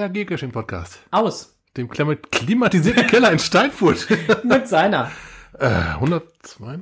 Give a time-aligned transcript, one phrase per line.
[0.00, 1.00] der Geocaching-Podcast.
[1.10, 1.56] Aus.
[1.76, 4.08] Dem klima- klimatisierten Keller in Steinfurt.
[4.44, 5.10] Mit seiner
[5.58, 6.80] äh, 102?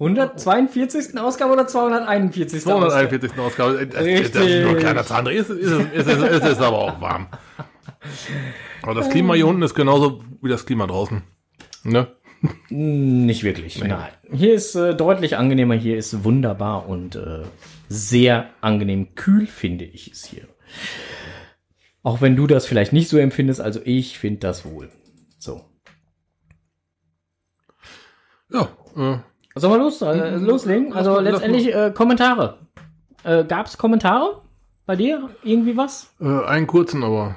[0.00, 1.18] 142.
[1.18, 2.58] Ausgabe oder 241.
[2.66, 2.88] Ausgabe?
[2.88, 3.38] 241.
[3.38, 3.86] Ausgabe.
[3.86, 4.62] Das, das ist Richtig.
[4.62, 5.36] nur ein kleiner Zahnreh.
[5.36, 7.26] Ist, ist, ist, ist, ist, ist, aber auch warm.
[8.82, 11.22] Aber das Klima hier unten ist genauso wie das Klima draußen.
[11.84, 12.08] Ne?
[12.70, 13.82] Nicht wirklich.
[13.82, 14.12] Nein.
[14.32, 17.42] Hier ist äh, deutlich angenehmer, hier ist wunderbar und äh,
[17.88, 20.46] sehr angenehm kühl, finde ich es hier.
[22.02, 24.88] Auch wenn du das vielleicht nicht so empfindest, also ich finde das wohl.
[25.38, 25.64] So.
[28.50, 29.18] Ja, äh,
[29.58, 30.92] Sollen wir los, äh, loslegen?
[30.92, 32.58] Also letztendlich äh, Kommentare.
[33.24, 34.42] Äh, Gab es Kommentare
[34.86, 35.30] bei dir?
[35.42, 36.14] Irgendwie was?
[36.20, 37.34] äh, einen kurzen, aber.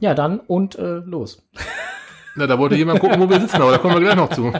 [0.00, 1.46] Ja, dann und äh, los.
[2.34, 4.52] Na, da wollte jemand gucken, wo wir sitzen, aber da kommen wir gleich noch zu.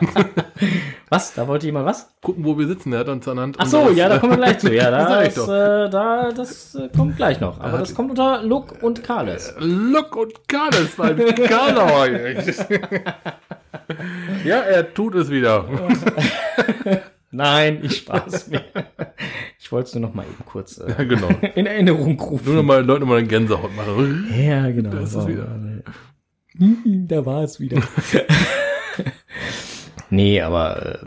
[1.09, 1.34] Was?
[1.34, 2.11] Da wollte jemand was?
[2.23, 2.91] gucken, wo wir sitzen.
[2.91, 3.56] Der hat uns ernannt.
[3.59, 4.73] Ach so, ja, da kommen wir gleich zu.
[4.73, 7.61] Ja, Das ich das, äh, da, das äh, kommt gleich noch.
[7.61, 9.55] Aber das kommt unter Look und Carles.
[9.59, 12.09] Look und Karles, mein Karlauer.
[14.45, 15.67] ja, er tut es wieder.
[17.31, 18.62] Nein, ich spaß mir.
[19.59, 21.28] Ich wollte es nur noch mal eben kurz äh, Ja, genau.
[21.55, 22.56] in Erinnerung Nur rufen.
[22.56, 24.33] noch mal den Leuten mal eine Gänsehaut machen.
[24.34, 24.91] Ja, genau.
[24.91, 25.47] Da ist wieder.
[26.55, 27.83] Da war es wieder.
[30.11, 31.06] nee, aber äh,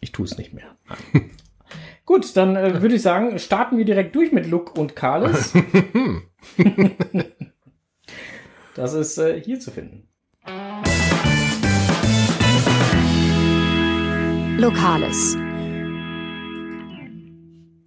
[0.00, 0.76] ich tue es nicht mehr.
[2.04, 5.52] Gut, dann äh, würde ich sagen, starten wir direkt durch mit Look und Carles.
[8.74, 10.08] das ist äh, hier zu finden.
[14.58, 15.36] Lokales.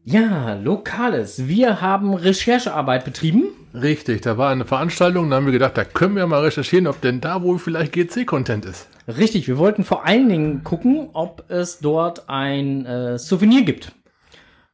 [0.03, 1.47] Ja, Lokales.
[1.47, 3.58] Wir haben Recherchearbeit betrieben.
[3.73, 7.01] Richtig, da war eine Veranstaltung, da haben wir gedacht, da können wir mal recherchieren, ob
[7.01, 8.87] denn da wohl vielleicht GC-Content ist.
[9.07, 13.91] Richtig, wir wollten vor allen Dingen gucken, ob es dort ein äh, Souvenir gibt.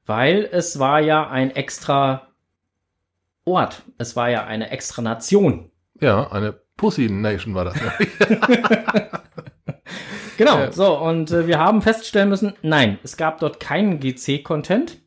[0.06, 2.28] Weil es war ja ein extra
[3.44, 3.84] Ort.
[3.98, 5.72] Es war ja eine extra Nation.
[6.00, 7.76] Ja, eine Pussy Nation war das.
[10.38, 10.72] Genau.
[10.72, 14.98] So, und äh, wir haben feststellen müssen, nein, es gab dort keinen GC-Content.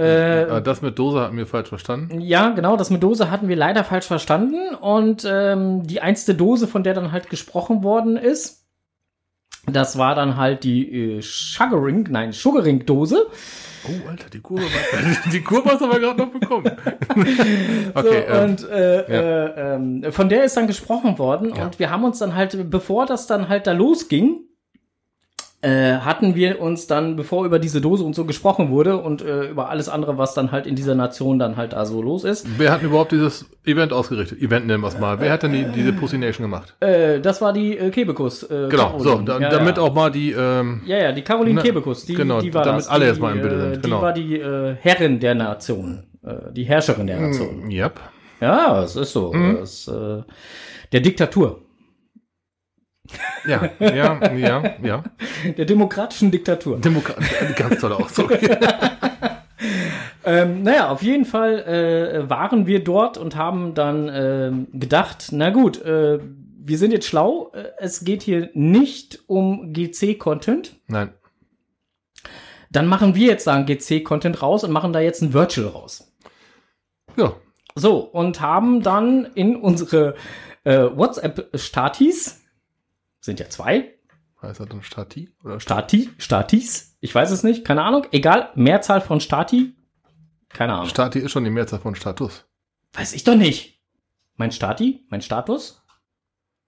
[0.00, 2.20] Äh, das mit Dose hatten wir falsch verstanden.
[2.20, 4.74] Ja, genau, das mit Dose hatten wir leider falsch verstanden.
[4.74, 8.60] Und ähm, die einzige Dose, von der dann halt gesprochen worden ist,
[9.66, 13.26] das war dann halt die äh, Sugaring, nein, Sugaring-Dose.
[13.84, 16.66] Oh, Alter, die Kurve war, die Kurve hast du aber gerade noch bekommen.
[17.94, 21.54] okay, so, ähm, und äh, äh, ähm, von der ist dann gesprochen worden.
[21.54, 21.64] Ja.
[21.64, 24.40] Und wir haben uns dann halt, bevor das dann halt da losging,
[25.62, 29.48] äh, hatten wir uns dann, bevor über diese Dose und so gesprochen wurde und äh,
[29.50, 32.46] über alles andere, was dann halt in dieser Nation dann halt da so los ist,
[32.58, 34.40] wer hat denn überhaupt dieses Event ausgerichtet?
[34.40, 35.20] Event nennen wir es mal.
[35.20, 36.74] Wer hat denn die, diese Pussy Nation gemacht?
[36.80, 38.42] äh, das war die äh, Kebekus.
[38.44, 39.24] Äh, Genau, so, Caroline.
[39.26, 39.82] da, Ja, damit ja.
[39.82, 42.80] auch mal die, ähm, Ja, ja, die Caroline Na, Kebekus, die, genau, die war damit
[42.82, 42.88] das.
[42.88, 43.96] alle die, jetzt mal im Bilde sind, äh, genau.
[43.98, 47.70] Die war die äh, Herrin der Nation, äh, die Herrscherin der Nation.
[47.70, 48.00] yep.
[48.40, 49.30] Ja, es ist so.
[49.34, 49.58] Mhm.
[49.62, 50.22] Es, äh,
[50.92, 51.60] der Diktatur,
[53.46, 55.04] Ja, ja, ja, ja.
[55.56, 56.78] der demokratischen Diktatur.
[56.78, 57.18] Demokrat,
[57.56, 58.38] ganz toller Ausdruck.
[60.22, 65.50] Ähm, naja, auf jeden Fall äh, waren wir dort und haben dann ähm, gedacht, na
[65.50, 66.18] gut, äh,
[66.62, 70.76] wir sind jetzt schlau, äh, es geht hier nicht um GC-Content.
[70.88, 71.14] Nein.
[72.70, 76.12] Dann machen wir jetzt da einen GC-Content raus und machen da jetzt ein Virtual raus.
[77.16, 77.34] Ja,
[77.74, 80.14] So, und haben dann in unsere
[80.64, 82.39] äh, WhatsApp-Statis,
[83.20, 83.94] sind ja zwei,
[84.42, 85.30] heißt das dann Stati?
[85.44, 89.74] Oder Stati, Statis, ich weiß es nicht, keine Ahnung, egal, Mehrzahl von Stati,
[90.48, 90.88] keine Ahnung.
[90.88, 92.44] Stati ist schon die Mehrzahl von Status.
[92.92, 93.80] Weiß ich doch nicht.
[94.36, 95.04] Mein Stati?
[95.08, 95.82] Mein Status?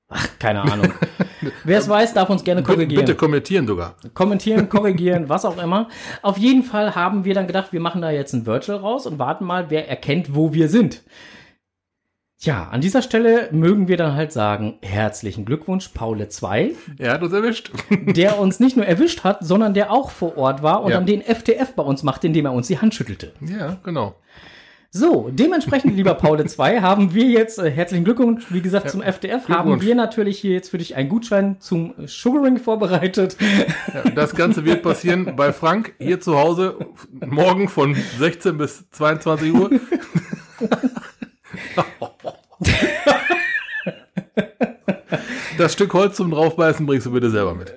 [0.08, 0.92] Ach, keine Ahnung.
[1.64, 3.04] Wer es weiß, darf uns gerne Bitte, korrigieren.
[3.04, 3.96] bitte kommentieren sogar.
[4.14, 5.88] Kommentieren, korrigieren, was auch immer.
[6.20, 9.18] Auf jeden Fall haben wir dann gedacht, wir machen da jetzt ein Virtual raus und
[9.18, 11.02] warten mal, wer erkennt, wo wir sind.
[12.42, 17.22] Tja, an dieser Stelle mögen wir dann halt sagen, herzlichen Glückwunsch, Paule 2, Er hat
[17.22, 17.70] uns erwischt.
[17.90, 20.96] der uns nicht nur erwischt hat, sondern der auch vor Ort war und Ja.
[20.96, 23.30] dann den FTF bei uns machte, indem er uns die Hand schüttelte.
[23.40, 24.16] ja, genau.
[24.90, 29.48] So, dementsprechend, lieber Paul 2, haben wir jetzt, äh, herzlichen Glückwunsch, wie gesagt, zum FDF,
[29.48, 33.36] haben wir natürlich hier jetzt für dich einen Gutschein zum Sugaring vorbereitet.
[33.94, 36.74] Ja, das Ganze wird passieren bei Frank hier zu Hause
[37.24, 39.70] morgen von 16 bis 22 Uhr.
[45.58, 47.72] Das Stück Holz zum draufbeißen bringst du bitte selber mit.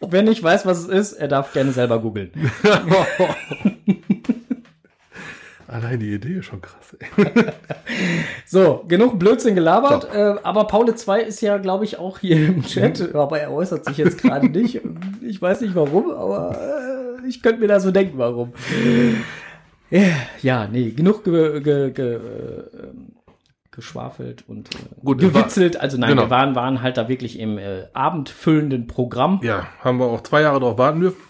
[0.00, 2.30] Wenn ich weiß, was es ist, er darf gerne selber googeln.
[5.66, 6.96] Allein die Idee ist schon krass.
[8.46, 12.62] So, genug Blödsinn gelabert, äh, aber Paul 2 ist ja, glaube ich, auch hier im
[12.62, 14.80] Chat, aber er äußert sich jetzt gerade nicht.
[15.20, 16.56] Ich weiß nicht warum, aber
[17.22, 18.54] äh, ich könnte mir da so denken, warum.
[20.42, 22.92] Ja, nee, genug ge, ge, ge, äh,
[23.70, 25.76] geschwafelt und äh, Gut, es war- gewitzelt.
[25.80, 26.22] Also nein, Genau.
[26.24, 29.40] wir waren, waren halt da wirklich im äh, abendfüllenden Programm.
[29.42, 31.20] Ja, haben wir auch zwei Jahre drauf warten dürfen.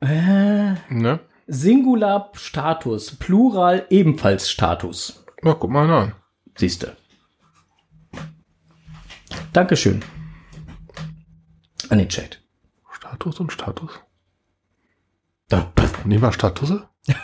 [0.00, 1.20] Äh, Ne?
[1.48, 5.24] Singular Status, Plural ebenfalls Status.
[5.42, 6.12] Ja, guck mal an.
[6.56, 6.96] Siehste.
[9.52, 10.04] Dankeschön.
[11.90, 12.40] An den Chat.
[12.92, 13.90] Status und Status.
[15.48, 15.70] Da,
[16.04, 16.88] Nehmen wir Statusse?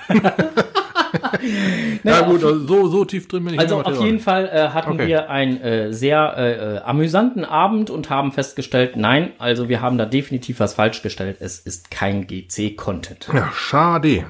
[2.02, 4.68] Naja, Ja gut, also so, so tief drin bin ich also auf jeden Fall äh,
[4.70, 5.06] hatten Okay.
[5.06, 9.96] wir einen äh, sehr äh, äh, amüsanten Abend und haben festgestellt, nein, also wir haben
[9.98, 11.38] da definitiv was falsch gestellt.
[11.40, 13.28] Es ist kein GC-Content.
[13.32, 14.26] Ja, schade.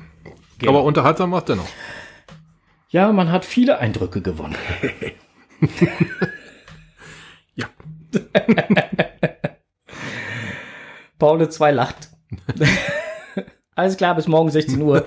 [0.58, 0.72] Genau.
[0.72, 1.68] Aber unterhaltsam war es dennoch.
[2.90, 4.56] Ja, man hat viele Eindrücke gewonnen.
[7.56, 7.66] Ja.
[11.18, 12.08] Paul 2 lacht.
[13.78, 15.04] Alles klar, bis morgen 16 Uhr.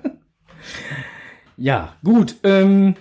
[1.56, 2.34] ja, gut.
[2.42, 2.96] Ähm,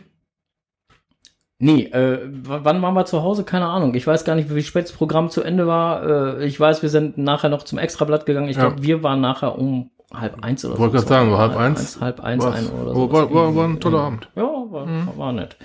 [1.58, 3.44] nee, äh, wann waren wir zu Hause?
[3.44, 3.96] Keine Ahnung.
[3.96, 6.38] Ich weiß gar nicht, wie spät das Programm zu Ende war.
[6.38, 8.50] Äh, ich weiß, wir sind nachher noch zum Extrablatt gegangen.
[8.50, 8.68] Ich Ja.
[8.68, 11.08] glaube, wir waren nachher um halb eins oder Wollte so.
[11.08, 12.00] gerade sagen, so halb eins.
[12.00, 13.12] Halb eins, ein oder so.
[13.12, 14.30] war, war, war ein toller Abend.
[14.36, 14.88] Ja, war,
[15.18, 15.58] war nett.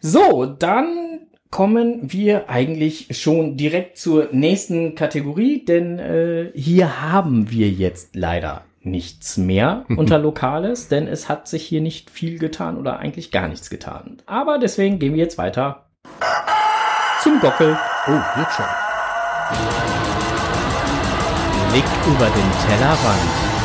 [0.00, 1.15] So, dann
[1.50, 8.62] kommen wir eigentlich schon direkt zur nächsten Kategorie, denn äh, hier haben wir jetzt leider
[8.80, 13.48] nichts mehr unter Lokales, denn es hat sich hier nicht viel getan oder eigentlich gar
[13.48, 14.18] nichts getan.
[14.26, 15.86] Aber deswegen gehen wir jetzt weiter
[17.22, 17.76] zum Gockel.
[18.06, 18.66] Oh, jetzt schon.
[21.72, 23.55] Blick über den Tellerrand.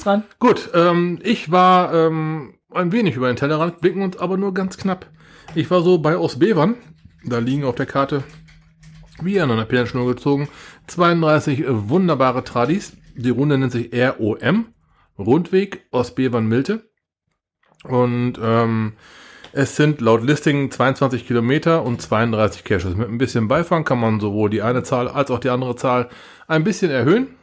[0.00, 0.24] Bist dran.
[0.38, 4.76] Gut, ähm, ich war ähm, ein wenig über den Tellerrand, blicken uns aber nur ganz
[4.76, 5.06] knapp.
[5.54, 6.76] Ich war so bei Ostbevern,
[7.24, 8.24] da liegen auf der Karte,
[9.20, 10.48] wie an einer Perlenschnur gezogen,
[10.86, 12.96] 32 wunderbare Tradis.
[13.14, 14.66] Die Runde nennt sich ROM,
[15.18, 16.88] Rundweg Ostbevern-Milte.
[17.84, 18.92] Und ähm,
[19.52, 22.94] es sind laut Listing 22 Kilometer und 32 Caches.
[22.94, 26.08] Mit ein bisschen Beifang kann man sowohl die eine Zahl als auch die andere Zahl
[26.46, 27.34] ein bisschen erhöhen.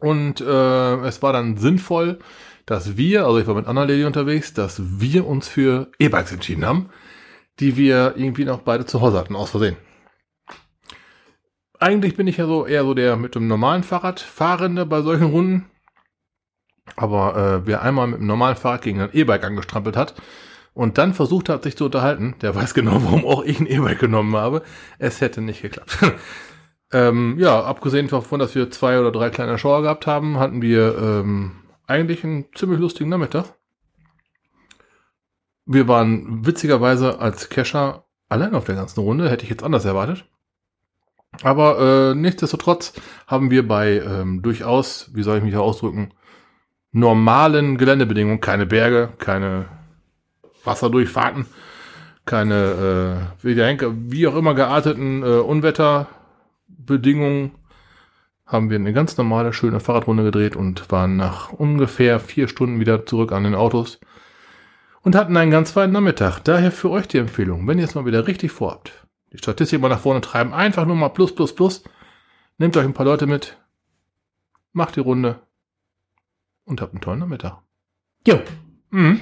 [0.00, 2.18] Und äh, es war dann sinnvoll,
[2.66, 6.66] dass wir, also ich war mit Anna Lady unterwegs, dass wir uns für E-Bikes entschieden
[6.66, 6.90] haben,
[7.60, 9.76] die wir irgendwie noch beide zu Hause hatten, aus Versehen.
[11.80, 15.30] Eigentlich bin ich ja so eher so der mit dem normalen Fahrrad Fahrende bei solchen
[15.30, 15.70] Runden.
[16.96, 20.14] Aber äh, wer einmal mit dem normalen Fahrrad gegen ein E-Bike angestrampelt hat
[20.74, 23.98] und dann versucht hat, sich zu unterhalten, der weiß genau, warum auch ich ein E-Bike
[23.98, 24.62] genommen habe.
[24.98, 25.98] Es hätte nicht geklappt.
[26.92, 30.96] ähm, ja, abgesehen davon, dass wir zwei oder drei kleine Schauer gehabt haben, hatten wir
[30.98, 31.52] ähm,
[31.86, 33.46] eigentlich einen ziemlich lustigen Nachmittag.
[35.66, 40.24] Wir waren witzigerweise als Kescher allein auf der ganzen Runde, hätte ich jetzt anders erwartet.
[41.42, 42.94] Aber äh, nichtsdestotrotz
[43.26, 46.12] haben wir bei ähm, durchaus, wie soll ich mich da ausdrücken,
[46.90, 49.66] normalen Geländebedingungen, keine Berge, keine
[50.64, 51.46] Wasserdurchfahrten,
[52.24, 55.26] keine, äh, wie, auch immer gearteten äh,
[56.88, 57.52] Unwetterbedingungen,
[58.46, 63.04] haben wir eine ganz normale, schöne Fahrradrunde gedreht und waren nach ungefähr vier Stunden wieder
[63.04, 64.00] zurück an den Autos
[65.02, 66.40] und hatten einen ganz feinen Nachmittag.
[66.40, 69.88] Daher für euch die Empfehlung, wenn ihr es mal wieder richtig vorhabt, die Statistik mal
[69.90, 71.84] nach vorne treiben, einfach nur mal plus, plus, plus,
[72.56, 73.58] nehmt euch ein paar Leute mit,
[74.72, 75.40] macht die Runde
[76.64, 77.58] und habt einen tollen Nachmittag.
[78.26, 78.40] Jo,
[78.90, 79.20] Mhm.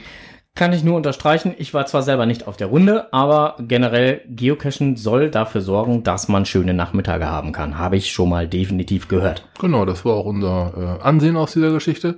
[0.56, 1.54] Kann ich nur unterstreichen.
[1.58, 6.26] Ich war zwar selber nicht auf der Runde, aber generell Geocachen soll dafür sorgen, dass
[6.28, 7.78] man schöne Nachmittage haben kann.
[7.78, 9.46] Habe ich schon mal definitiv gehört.
[9.60, 12.16] Genau, das war auch unser äh, Ansehen aus dieser Geschichte.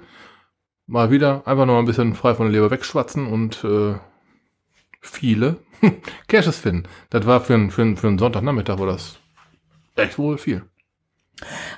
[0.87, 3.97] Mal wieder einfach noch ein bisschen frei von der Leber wegschwatzen und äh,
[5.01, 5.57] viele
[6.29, 6.85] Caches finden.
[7.11, 9.19] Das war für, einen- für, für Sonntagnachmittag war das
[9.97, 10.63] echt wohl viel.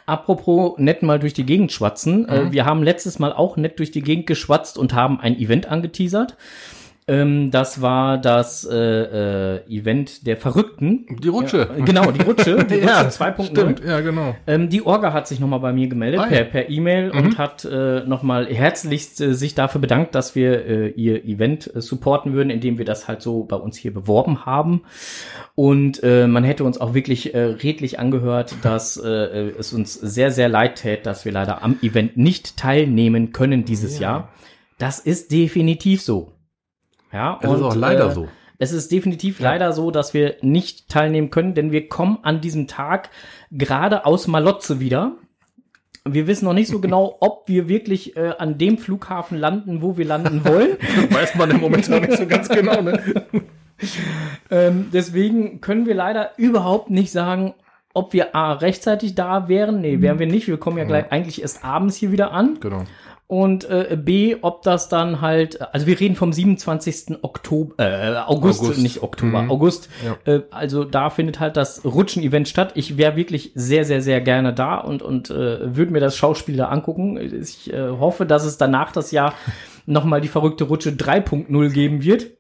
[0.07, 2.23] Apropos nett mal durch die Gegend schwatzen.
[2.23, 2.53] Mhm.
[2.53, 6.37] wir haben letztes Mal auch nett durch die Gegend geschwatzt und haben ein Event angeteasert.
[7.11, 8.77] Ähm, das war das äh,
[9.57, 11.07] äh, Event der Verrückten.
[11.23, 11.69] Die Rutsche.
[11.77, 12.65] Ja, genau, die Rutsche.
[12.65, 13.47] Die Rutsche Ja, 2.0.
[13.47, 14.37] Stimmt, ja, genau.
[14.47, 17.19] Ähm, die Orga hat sich nochmal bei mir gemeldet Ah, per per E-Mail Mhm.
[17.19, 21.81] und hat äh, nochmal herzlichst äh, sich dafür bedankt, dass wir äh, ihr Event äh,
[21.81, 24.83] supporten würden, indem wir das halt so bei uns hier beworben haben.
[25.55, 31.05] Und man hätte uns auch wirklich redlich angehört, dass es uns sehr, sehr leid tät,
[31.05, 34.03] dass wir leider am Event nicht teilnehmen können dieses Ja.
[34.11, 34.29] Jahr.
[34.79, 36.33] Das ist definitiv so.
[37.13, 38.29] Ja, Es ist auch leider äh, so.
[38.59, 42.67] es ist definitiv leider so, dass wir nicht teilnehmen können, denn wir kommen an diesem
[42.69, 43.11] Tag
[43.51, 45.13] gerade aus Malotze wieder.
[46.05, 49.97] wir wissen noch nicht so genau, ob wir wirklich äh, an dem Flughafen landen, wo
[49.97, 50.77] wir landen wollen.
[51.11, 53.01] Weiß man im Moment noch nicht so ganz genau, ne?
[54.51, 57.55] ähm, deswegen können wir leider überhaupt nicht sagen,
[57.93, 59.81] ob wir A, rechtzeitig da wären.
[59.81, 60.47] Nee, wären wir nicht.
[60.47, 62.59] Wir kommen ja gleich eigentlich erst abends hier wieder an.
[62.61, 62.85] Genau.
[63.31, 67.19] Und äh, B, ob das dann halt, also wir reden vom 27.
[67.23, 68.83] Oktober, äh, August, August.
[68.83, 69.51] nicht Oktober, Mhm.
[69.53, 69.89] August.
[70.05, 70.19] Ja.
[70.35, 72.73] Äh, also da findet halt das Rutschen-Event statt.
[72.75, 76.57] Ich wäre wirklich sehr, sehr, sehr gerne da und, und äh, würde mir das Schauspiel
[76.57, 77.19] da angucken.
[77.41, 79.33] Ich äh, hoffe, dass es danach das Jahr
[79.87, 82.33] nochmal die verrückte Rutsche 3.0 geben wird.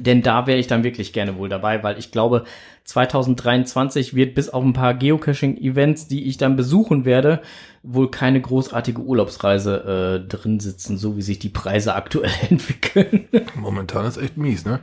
[0.00, 2.44] Denn da wäre ich dann wirklich gerne wohl dabei, weil ich glaube,
[2.84, 7.40] 2023 wird bis auf ein paar Geocaching-Events, die ich dann besuchen werde,
[7.82, 13.26] wohl keine großartige Urlaubsreise äh, drin sitzen, so wie sich die Preise aktuell entwickeln.
[13.56, 14.80] Momentan ist echt mies, ne?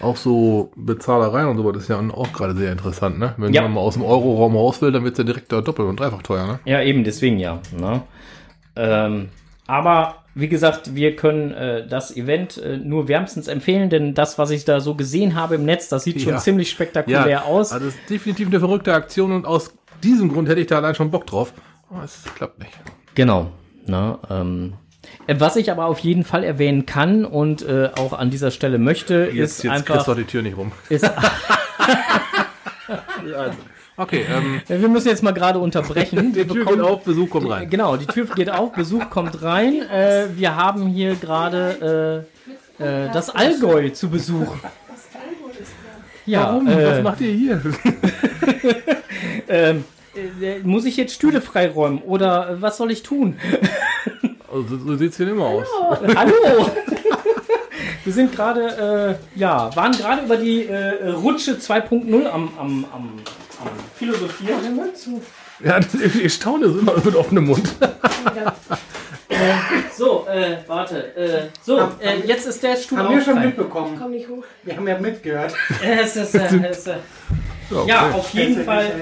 [0.00, 3.34] Auch so Bezahlerei und sowas ist ja auch gerade sehr interessant, ne?
[3.36, 3.62] Wenn Ja.
[3.62, 5.98] man mal aus dem Euro-Raum raus will, dann wird es ja direkt da doppelt und
[6.00, 6.60] dreifach teuer, ne?
[6.64, 7.60] ja, eben, deswegen ja.
[7.78, 8.02] Ne?
[8.76, 9.28] Ähm,
[9.68, 14.50] aber wie gesagt, wir können äh, das Event äh, nur wärmstens empfehlen, denn das, was
[14.50, 16.38] ich da so gesehen habe im Netz, das sieht schon Ja.
[16.38, 17.72] ziemlich spektakulär aus.
[17.72, 19.72] Also es ist definitiv eine verrückte Aktion und aus
[20.02, 21.52] diesem Grund hätte ich da allein schon Bock drauf.
[21.90, 22.72] Aber es klappt nicht.
[23.14, 23.50] Genau.
[23.86, 24.74] Ne, ähm,
[25.26, 28.78] äh, was ich aber auf jeden Fall erwähnen kann und äh, auch an dieser Stelle
[28.78, 30.04] möchte, Jetzt, ist jetzt kriegst einfach.
[30.04, 30.72] du auch die Tür nicht rum.
[30.88, 31.04] Ist,
[33.98, 36.32] Okay, ähm, wir müssen jetzt mal gerade unterbrechen.
[36.34, 37.68] Wir die Tür bekommen- geht auf, Besuch kommt rein.
[37.68, 39.82] Genau, die Tür geht auf, Besuch kommt rein.
[39.90, 42.24] Äh, wir haben hier gerade
[42.80, 44.54] äh, äh, das Allgäu zu Besuch.
[46.26, 46.68] Ja, Warum?
[46.68, 47.60] Äh, Was macht ihr hier?
[49.48, 53.36] ähm, äh, muss ich jetzt Stühle freiräumen oder was soll ich tun?
[54.50, 55.66] Also, so so sieht's hier immer aus.
[56.16, 56.70] Hallo!
[58.02, 63.10] Wir sind gerade, äh, ja, waren gerade über die äh, Rutsche 2.0 am, am, am,
[63.96, 64.80] Philosophieren.
[65.64, 67.74] Ja, das, ich, ich staune so immer mit offenem Mund.
[69.96, 71.16] So, äh, warte.
[71.16, 73.46] Äh, so, äh, jetzt ist der Stuhl Haben wir schon frei.
[73.46, 73.96] mitbekommen.
[74.00, 74.44] Komm nicht hoch.
[74.62, 75.54] Wir haben ja mitgehört.
[75.82, 76.96] Äh, es ist, äh, es ist, äh,
[77.86, 78.92] ja, auf jeden Fall.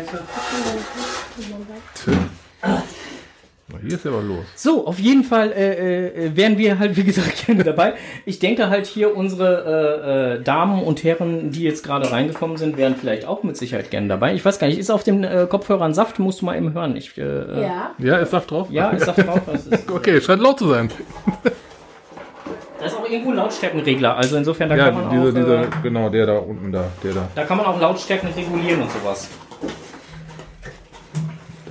[3.83, 4.45] Hier ist ja was los.
[4.55, 7.95] So, auf jeden Fall äh, äh, wären wir halt, wie gesagt, gerne dabei.
[8.25, 12.77] Ich denke halt hier unsere äh, äh, Damen und Herren, die jetzt gerade reingekommen sind,
[12.77, 14.35] wären vielleicht auch mit Sicherheit gerne dabei.
[14.35, 16.21] Ich weiß gar nicht, ist auf dem äh, Kopfhörer ein Saft?
[16.21, 16.95] Musst du mal eben hören.
[16.97, 17.91] Ich, äh, ja.
[17.99, 18.17] Ja.
[18.19, 18.69] Ist Saft drauf?
[18.71, 19.41] ja, ist Saft drauf.
[19.53, 20.89] Ist, Okay, scheint laut zu sein.
[22.79, 24.17] da ist auch irgendwo ein Lautstärkenregler.
[24.17, 26.85] Also insofern, da Ja, kann man dieser, auch, dieser, äh, genau, der da unten da,
[27.03, 27.29] der da.
[27.35, 29.29] da kann man auch Lautstärken regulieren und sowas.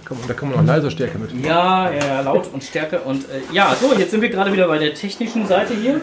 [0.06, 1.32] Da kann man, da kann man auch leise Stärke mit.
[1.44, 4.68] Ja, ja, ja, Laut und Stärke und äh, ja, so, jetzt sind wir gerade wieder
[4.68, 6.00] bei der technischen Seite hier.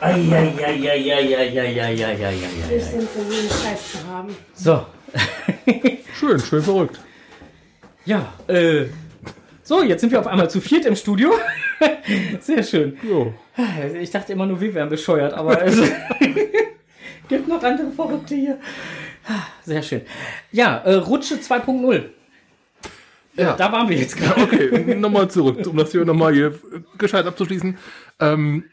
[0.00, 1.38] Eieieiei.
[2.68, 4.34] Wir sind für jeden Scheiß zu haben.
[4.54, 4.84] So,
[6.18, 6.98] Schön, schön verrückt.
[8.04, 8.86] ja, äh,
[9.62, 11.32] so, jetzt sind wir auf einmal zu viert im Studio.
[12.40, 12.98] Sehr schön.
[13.02, 13.32] Jo.
[14.00, 15.80] Ich dachte immer nur, wir wären bescheuert, aber es
[17.28, 18.58] gibt noch andere Verrückte hier.
[19.64, 20.02] Sehr schön.
[20.50, 22.04] Ja, äh, Rutsche 2.0.
[23.34, 23.54] Ja.
[23.56, 24.42] Da waren wir jetzt gerade.
[24.42, 26.58] Okay, nochmal zurück, um das hier nochmal hier
[26.98, 27.78] gescheit abzuschließen.
[28.20, 28.64] Ähm,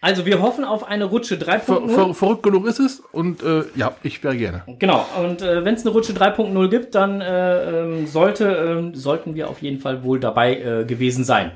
[0.00, 1.88] Also wir hoffen auf eine Rutsche ver, 3.0.
[1.90, 4.62] ver, verrückt genug ist es und äh, ja, ich wäre gerne.
[4.78, 9.34] Genau, und äh, wenn es eine Rutsche 3.0 gibt, dann äh, ähm, sollte, ähm, sollten
[9.34, 11.52] wir auf jeden Fall wohl dabei äh, gewesen sein.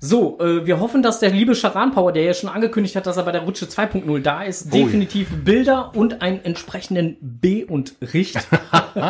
[0.00, 3.16] So, äh, wir hoffen, dass der liebe Charan Power, der ja schon angekündigt hat, dass
[3.16, 4.84] er bei der Rutsche 2.0 da ist, Oh ja.
[4.84, 8.36] definitiv Bilder und einen entsprechenden B und Richt,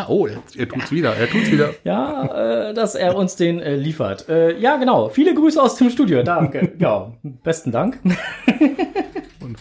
[0.09, 1.71] oh, er, er tut's wieder, er tut's wieder.
[1.83, 4.29] ja, äh, dass er uns den äh, liefert.
[4.29, 5.09] Äh, ja, genau.
[5.09, 6.23] Viele Grüße aus dem Studio.
[6.23, 6.73] Danke.
[6.79, 7.99] ja, besten Dank.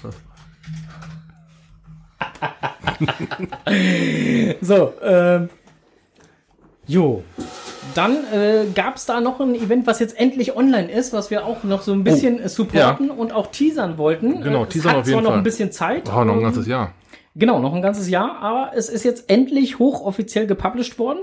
[0.01, 0.15] Was?
[4.61, 5.49] So, ähm.
[6.85, 7.23] Jo.
[7.95, 11.45] Dann äh, gab es da noch ein Event, was jetzt endlich online ist, was wir
[11.45, 14.41] auch noch so ein bisschen äh, supporten und auch teasern wollten.
[14.41, 15.38] Genau, Äh, es teasern auf jeden zwar noch Fall.
[15.39, 16.09] ein bisschen Zeit.
[16.09, 16.93] Oh, noch ein ähm, ganzes Jahr.
[17.35, 21.19] Genau, noch ein ganzes Jahr, aber es ist jetzt endlich hochoffiziell gepublished worden.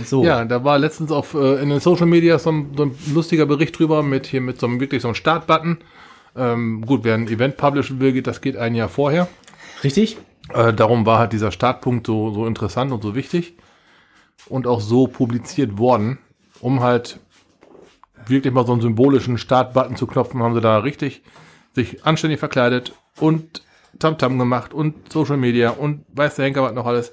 [0.03, 0.25] So.
[0.25, 3.45] Ja, da war letztens auf äh, in den Social Media so ein, so ein lustiger
[3.45, 5.77] Bericht drüber mit hier mit so einem wirklich so einem Startbutton.
[6.35, 9.29] Ähm, gut, wer ein Event publishen will, geht, das geht ein Jahr vorher.
[9.85, 10.17] Richtig?
[10.53, 13.55] Äh, darum war halt dieser Startpunkt so, so interessant und so wichtig
[14.47, 16.19] und auch so publiziert worden,
[16.61, 17.19] um halt
[18.27, 21.21] wirklich mal so einen symbolischen Startbutton zu klopfen, haben sie da richtig
[21.73, 23.63] sich anständig verkleidet und
[23.99, 27.11] Tamtam gemacht und Social Media und weiß der Henker was noch alles.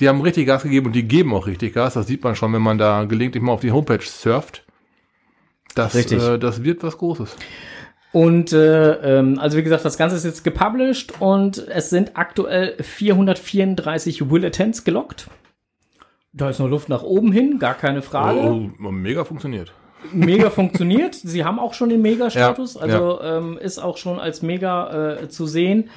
[0.00, 1.94] Die haben richtig Gas gegeben und die geben auch richtig Gas.
[1.94, 4.64] Das sieht man schon, wenn man da gelegentlich mal auf die Homepage surft.
[5.74, 6.22] Das, Richtig.
[6.22, 7.36] Äh, das wird was Großes.
[8.12, 12.76] Und äh, ähm, also wie gesagt, das Ganze ist jetzt gepublished und es sind aktuell
[12.80, 15.28] 434 Will Attempts gelockt.
[16.36, 18.40] Da ist noch Luft nach oben hin, gar keine Frage.
[18.40, 19.72] Oh, oh, mega funktioniert.
[20.12, 21.14] Mega funktioniert.
[21.14, 25.28] Sie haben auch schon den Mega-Status, Ja, also Ähm, ist auch schon als Mega äh,
[25.28, 25.88] zu sehen.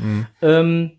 [0.42, 0.92] Ähm,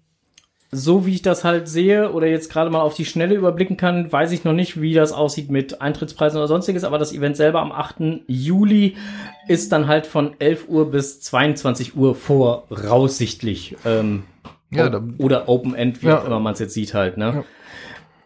[0.71, 4.12] so wie ich das halt sehe oder jetzt gerade mal auf die Schnelle überblicken kann,
[4.12, 7.61] weiß ich noch nicht, wie das aussieht mit Eintrittspreisen oder sonstiges, aber das Event selber
[7.62, 8.25] am 8.
[8.26, 8.97] Juli
[9.47, 13.76] ist dann halt von 11 Uhr bis 22 Uhr voraussichtlich.
[13.87, 14.25] Ähm,
[14.71, 16.18] Ja, oder Open End, wie Ja.
[16.21, 17.16] auch immer man es jetzt sieht halt.
[17.16, 17.45] Ne?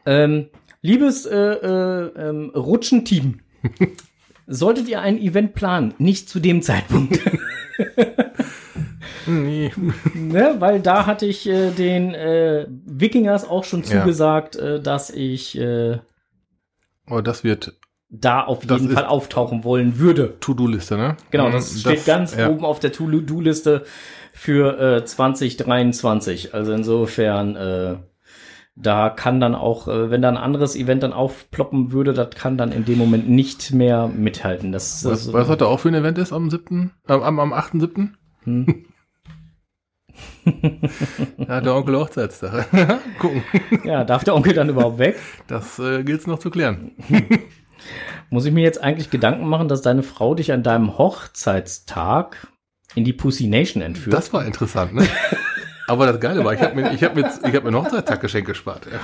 [0.04, 0.46] Ähm,
[0.82, 3.40] liebes äh, äh, ähm, Rutschenteam,
[4.46, 7.18] solltet ihr ein Event planen, nicht zu dem Zeitpunkt.
[9.26, 9.70] Nee.
[10.14, 10.56] ne?
[10.58, 14.00] Weil da hatte ich äh, den äh, Wikingers auch schon Ja.
[14.00, 15.98] zugesagt, äh, dass ich äh,
[17.06, 17.74] Aber Oh, das wird
[18.10, 20.34] da auf Das jeden Fall auftauchen wollen würde.
[20.40, 21.16] To-Do-Liste, ne?
[21.30, 22.48] Genau, Mhm, das steht ganz ja.
[22.50, 23.84] oben auf der To-Do-Liste
[24.32, 26.52] für äh, 2023.
[26.54, 27.96] Also insofern, äh,
[28.74, 32.56] da kann dann auch, äh, wenn da ein anderes Event dann aufploppen würde, das kann
[32.56, 34.72] dann in dem Moment nicht mehr mithalten.
[34.72, 37.38] Das, Was, das was hat er auch für ein Event ist am 7., am, am,
[37.38, 38.08] am 8.7.?
[38.44, 38.86] Hm.
[41.38, 42.68] Ja, der Onkel Hochzeitstag.
[43.18, 43.42] Gucken.
[43.84, 45.16] ja, darf der Onkel dann überhaupt weg?
[45.46, 46.92] Das äh, gilt's noch zu klären.
[48.30, 52.48] Muss ich mir jetzt eigentlich Gedanken machen, dass deine Frau dich an deinem Hochzeitstag
[52.94, 54.14] in die Pussy Nation entführt?
[54.14, 55.06] Das war interessant, ne?
[55.88, 58.46] Aber das Geile war, ich habe mir, ich hab mir, ich hab mir ein Hochzeitstaggeschenk
[58.46, 58.86] gespart.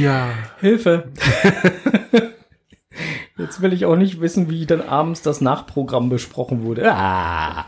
[0.00, 0.30] ja.
[0.60, 1.08] Hilfe!
[3.36, 6.92] Jetzt will ich auch nicht wissen, wie dann abends das Nachprogramm besprochen wurde.
[6.92, 7.66] Ah.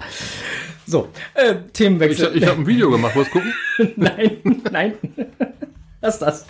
[0.84, 2.36] So, äh, Ich, Themenwechsel.
[2.36, 3.54] ich habe ein Video gemacht, wollt's gucken?
[3.96, 4.38] nein,
[4.72, 4.94] nein.
[6.00, 6.46] Lass das.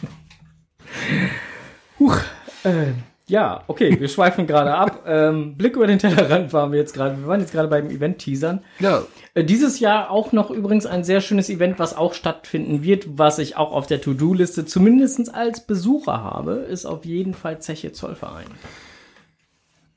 [1.98, 2.18] Huch.
[2.64, 2.92] Äh,
[3.30, 4.98] ja, okay, wir schweifen gerade ab.
[5.10, 7.18] Ähm, Blick über den Tellerrand waren wir jetzt gerade.
[7.18, 8.60] Wir waren jetzt gerade beim Event-Teasern.
[8.78, 9.02] Ja.
[9.34, 13.38] Äh, dieses Jahr auch noch übrigens ein sehr schönes Event, was auch stattfinden wird, was
[13.38, 18.46] ich auch auf der To-Do-Liste zumindest als Besucher habe, ist auf jeden Fall Zeche Zollverein.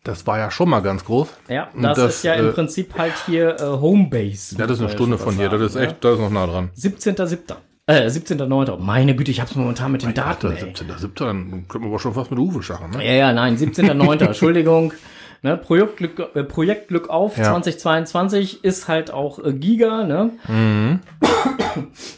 [0.03, 1.29] Das war ja schon mal ganz groß.
[1.47, 4.57] Ja, das, das ist ja äh, im Prinzip halt hier äh, Homebase.
[4.57, 5.49] Ja, das ist eine Stunde von hier.
[5.49, 5.97] Das ist echt, ja?
[6.01, 6.71] da ist noch nah dran.
[6.77, 7.55] 17.07.
[7.85, 8.77] Äh, 17.9.
[8.79, 10.47] Meine Güte, ich hab's momentan mit den Daten.
[10.47, 10.73] Daten, ey.
[10.73, 10.87] 17.
[10.97, 11.27] 17.
[11.27, 13.05] Dann können wir aber schon fast mit Uwe schachen, ne?
[13.05, 14.23] Ja, ja, nein, 17.9.
[14.27, 14.93] Entschuldigung.
[15.41, 17.43] Ne, Projekt, Glück, äh, Projekt Glück auf Ja.
[17.51, 20.05] 2022 ist halt auch äh, Giga.
[20.05, 20.29] Ne?
[20.47, 21.01] Mhm.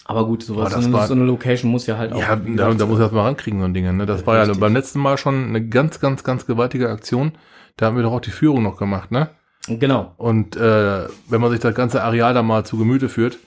[0.09, 2.19] Aber gut, sowas, das so, eine, war- so eine Location muss ja halt auch.
[2.19, 3.95] Ja, da, da muss ich das mal rankriegen, so ein Ding.
[3.95, 4.07] Ne?
[4.07, 4.59] Das war ja Richtig.
[4.59, 7.33] beim letzten Mal schon eine ganz, ganz, ganz gewaltige Aktion.
[7.77, 9.29] Da haben wir doch auch die Führung noch gemacht, ne?
[9.67, 10.15] Genau.
[10.17, 13.37] Und äh, wenn man sich das ganze Areal da mal zu Gemüte führt,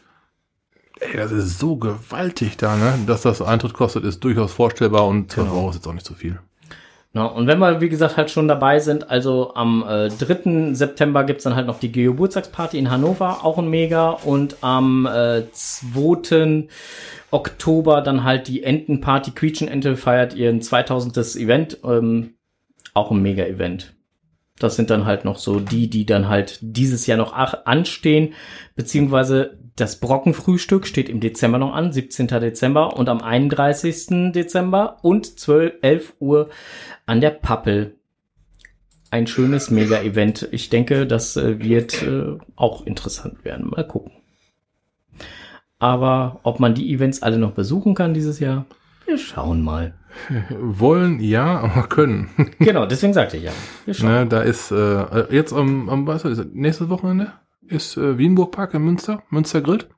[1.01, 2.95] ey, das ist so gewaltig da, ne?
[3.09, 5.59] Dass das Eintritt kostet, ist durchaus vorstellbar und 12 Genau.
[5.59, 6.39] Euro ist jetzt auch nicht so viel.
[7.15, 10.73] Ja, und wenn wir, wie gesagt, halt schon dabei sind, also am äh, 3.
[10.73, 14.11] September gibt's dann halt noch die Geburtstagsparty in Hannover, auch ein Mega.
[14.11, 16.69] Und am äh, 2.
[17.31, 21.37] Oktober dann halt die Entenparty, Quietschenente feiert ihren 2000.
[21.37, 22.35] Event, ähm,
[22.95, 23.95] auch ein Mega-Event.
[24.59, 28.33] Das sind dann halt noch so die, die dann halt dieses Jahr noch anstehen,
[28.75, 32.27] beziehungsweise das Brockenfrühstück steht im Dezember noch an, 17.
[32.27, 34.33] Dezember und am 31.
[34.33, 36.51] Dezember und 12, 11 Uhr
[37.07, 37.97] an der Pappel.
[39.11, 40.49] Ein schönes Mega-Event.
[40.53, 43.69] Ich denke, das äh, wird äh, auch interessant werden.
[43.69, 44.13] Mal gucken.
[45.79, 48.67] Aber ob man die Events alle noch besuchen kann dieses Jahr,
[49.05, 49.95] wir schauen mal.
[50.51, 52.31] Wollen, ja, aber können.
[52.59, 53.53] Genau, deswegen sagte ich ja.
[54.07, 57.33] Ne, da ist äh, jetzt am, am was ist das, nächstes Wochenende
[57.67, 59.89] ist äh, Wienburg Park in Münster, Münster Grillt.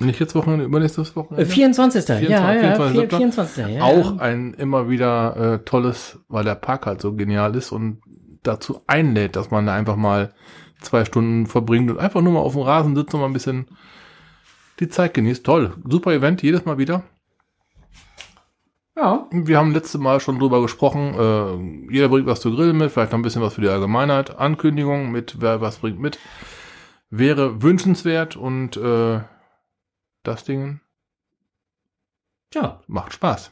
[0.00, 1.46] Nicht jetzt Wochenende, übernächstes Äh, Wochenende.
[1.46, 2.08] 24.
[2.08, 3.16] ja, ja, 24.
[3.16, 3.66] 24.
[3.68, 8.00] Ja, auch ein immer wieder äh, tolles, weil der Park halt so genial ist und
[8.44, 10.32] dazu einlädt, dass man da einfach mal
[10.80, 13.66] zwei Stunden verbringt und einfach nur mal auf dem Rasen sitzt und mal ein bisschen
[14.78, 15.44] die Zeit genießt.
[15.44, 17.02] Toll, super Event, jedes Mal wieder.
[18.98, 19.26] Ja.
[19.30, 23.12] Wir haben letztes Mal schon drüber gesprochen, äh, jeder bringt was zu grillen mit, vielleicht
[23.12, 24.38] noch ein bisschen was für die Allgemeinheit.
[24.38, 26.18] Ankündigung mit, wer was bringt mit,
[27.08, 29.20] wäre wünschenswert und äh,
[30.24, 30.80] das Ding
[32.52, 33.50] Ja, macht Spaß.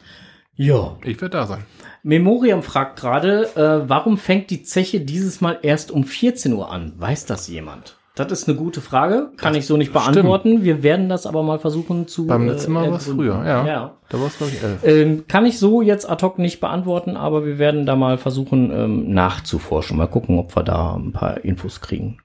[0.54, 0.96] Ja.
[1.02, 1.64] Ich werde da sein.
[2.02, 6.94] Memoriam fragt gerade, äh, warum fängt die Zeche dieses Mal erst um 14 Uhr an?
[6.96, 7.98] Weiß das jemand?
[8.16, 10.64] Das ist eine gute Frage, kann ich so nicht beantworten.
[10.64, 12.26] Wir werden das aber mal versuchen zu.
[12.26, 13.66] Beim letzten Mal äh, war es früher, ja.
[13.66, 13.96] ja.
[14.08, 14.82] Da war es, glaube ich, elf.
[14.84, 18.70] Ähm, kann ich so jetzt ad hoc nicht beantworten, aber wir werden da mal versuchen
[18.70, 19.98] ähm, nachzuforschen.
[19.98, 22.16] Mal gucken, ob wir da ein paar Infos kriegen,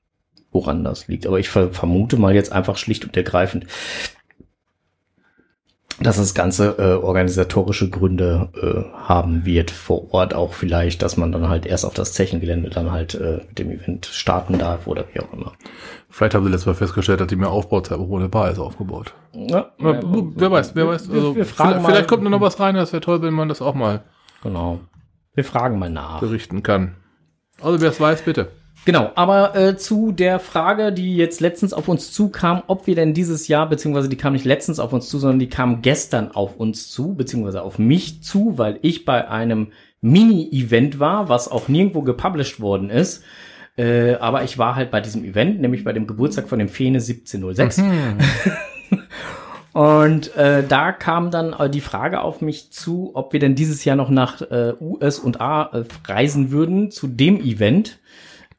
[0.54, 1.28] woran das liegt.
[1.28, 3.66] Aber ich ver vermute mal jetzt einfach schlicht und ergreifend,
[6.00, 11.32] dass das Ganze äh, organisatorische Gründe äh, haben wird vor Ort auch vielleicht, dass man
[11.32, 15.06] dann halt erst auf das Zechengelände dann halt äh, mit dem Event starten darf oder
[15.14, 15.54] wie auch immer.
[16.10, 19.14] Vielleicht haben sie letztes Mal festgestellt, dass die mehr Aufbauzeit ohne Bar ist aufgebaut.
[19.34, 20.00] Ja, Ja,
[20.36, 21.10] wer weiß, wer weiß.
[21.10, 23.34] Wir, Also, wir vielleicht, mal, vielleicht kommt da noch was rein, das wäre toll, wenn
[23.34, 24.04] man das auch mal
[24.44, 24.80] Genau.
[25.34, 26.20] Wir fragen mal nach.
[26.20, 26.96] berichten kann.
[27.62, 28.52] Also wer es weiß, bitte.
[28.84, 33.14] Genau, aber äh, zu der Frage, die jetzt letztens auf uns zukam, ob wir denn
[33.14, 36.56] dieses Jahr, beziehungsweise die kam nicht letztens auf uns zu, sondern die kam gestern auf
[36.58, 39.68] uns zu, beziehungsweise auf mich zu, weil ich bei einem
[40.02, 43.24] Mini-Event war, was auch nirgendwo gepublished worden ist.
[43.78, 46.98] Äh, aber ich war halt bei diesem Event, nämlich bei dem Geburtstag von dem Fene
[46.98, 47.84] 1706.
[49.74, 53.86] Und äh, da kam dann äh, die Frage auf mich zu, ob wir denn dieses
[53.86, 58.00] Jahr noch nach äh, US und A äh, reisen würden zu dem Event,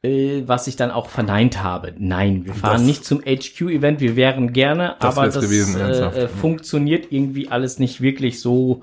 [0.03, 1.93] äh, was ich dann auch verneint habe.
[1.97, 6.23] Nein, wir fahren Das- nicht zum HQ-Event, wir wären gerne, Das aber das gewesen, äh,
[6.23, 8.81] äh, funktioniert irgendwie alles nicht wirklich so,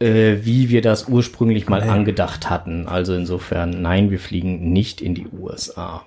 [0.00, 2.86] äh, wie wir das ursprünglich mal angedacht hatten.
[2.86, 6.04] Also insofern, nein, wir fliegen nicht in die USA.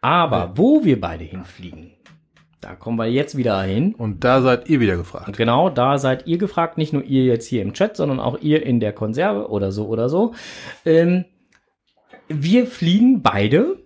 [0.00, 1.90] Aber wo wir beide hinfliegen,
[2.62, 3.94] da kommen wir jetzt wieder hin.
[3.94, 5.28] Und da seid ihr wieder gefragt.
[5.28, 8.40] Und genau da seid ihr gefragt, nicht nur ihr jetzt hier im Chat, sondern auch
[8.40, 10.32] ihr in der Konserve oder so oder so.
[10.84, 11.26] Ähm,
[12.28, 13.84] wir fliegen beide,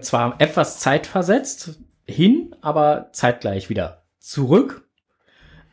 [0.00, 4.88] zwar etwas zeitversetzt hin, aber zeitgleich wieder zurück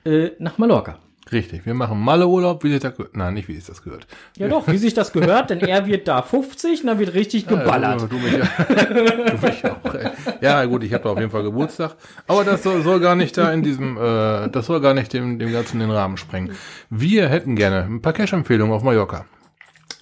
[0.06, 1.00] äh, nach Mallorca.
[1.32, 3.18] Richtig, wir machen Malle-Urlaub, wie sich das gehört.
[3.18, 4.08] Nein, nicht wie sich das gehört.
[4.38, 7.48] Ja doch, wie sich das gehört, denn er wird da 50 und dann wird richtig
[7.48, 8.02] geballert.
[8.02, 8.32] Ja, du, mich,
[9.42, 9.94] du mich auch.
[9.94, 10.12] Ey.
[10.40, 11.96] Ja, gut, ich habe da auf jeden Fall Geburtstag.
[12.28, 15.38] Aber das soll, soll gar nicht da in diesem, äh, das soll gar nicht dem,
[15.38, 16.56] dem Ganzen den Rahmen sprengen.
[16.90, 19.26] Wir hätten gerne ein paar Cash-Empfehlungen auf Mallorca.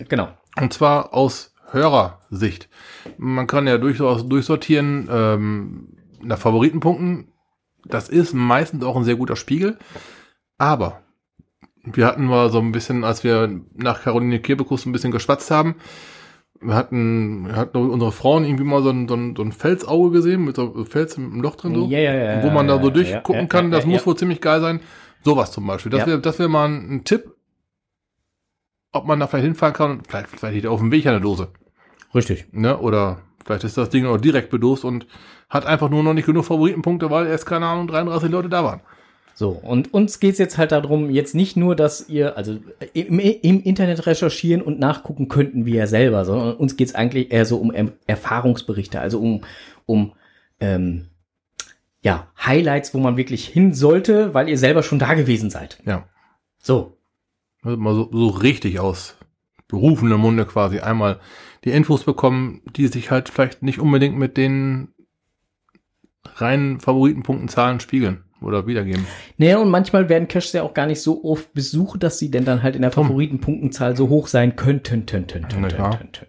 [0.08, 0.30] Genau.
[0.58, 2.70] Und zwar aus Hörersicht.
[3.18, 5.88] Man kann ja durchaus durchsortieren ähm,
[6.22, 7.32] nach Favoritenpunkten.
[7.86, 9.78] Das ist meistens auch ein sehr guter Spiegel.
[10.58, 11.02] Aber
[11.84, 15.76] wir hatten mal so ein bisschen, als wir nach Caroline Kebekus ein bisschen geschwatzt haben,
[16.62, 20.12] wir hatten, wir hatten unsere Frauen irgendwie mal so ein, so ein, so ein Felsauge
[20.12, 22.82] gesehen, mit so einem Fels im Loch drin, so, Ja, ja, ja, wo man da
[22.82, 23.72] so durchgucken kann.
[23.72, 24.80] Das muss wohl ziemlich geil sein.
[25.24, 25.92] Sowas zum Beispiel.
[25.92, 27.35] Das wäre das wär mal ein, ein Tipp,
[28.96, 30.02] ob man da vielleicht hinfahren kann.
[30.08, 31.50] Vielleicht, vielleicht liegt auf dem Weg eine Dose.
[32.14, 32.46] Richtig.
[32.52, 32.78] Ne?
[32.78, 35.06] Oder vielleicht ist das Ding auch direkt bedost und
[35.50, 38.82] hat einfach nur noch nicht genug Favoritenpunkte, weil erst, keine Ahnung, 33 Leute da waren.
[39.38, 42.58] So, und uns geht's jetzt halt darum, jetzt nicht nur, dass ihr, also
[42.94, 47.46] im, im Internet recherchieren und nachgucken könnten wir ja selber, sondern uns geht's eigentlich eher
[47.46, 47.74] so um
[48.08, 49.42] Erfahrungsberichte, also um,
[49.86, 50.14] um
[50.62, 51.08] ähm,
[52.02, 55.80] ja, Highlights, wo man wirklich hin sollte, weil ihr selber schon da gewesen seid.
[55.86, 56.08] Ja.
[56.60, 56.95] So,
[57.66, 59.18] Also mal so, so richtig aus
[59.68, 61.20] berufenem Munde quasi einmal
[61.64, 64.90] die Infos bekommen, die sich halt vielleicht nicht unbedingt mit den
[66.36, 69.06] reinen Favoritenpunktenzahlen spiegeln oder wiedergeben.
[69.38, 72.46] Naja, und manchmal werden Caches ja auch gar nicht so oft besucht, dass sie denn
[72.46, 75.06] dann halt in der Favoritenpunktenzahl so hoch sein könnten.
[75.08, 76.28] Tön, tön, tön, tön, tön, tön.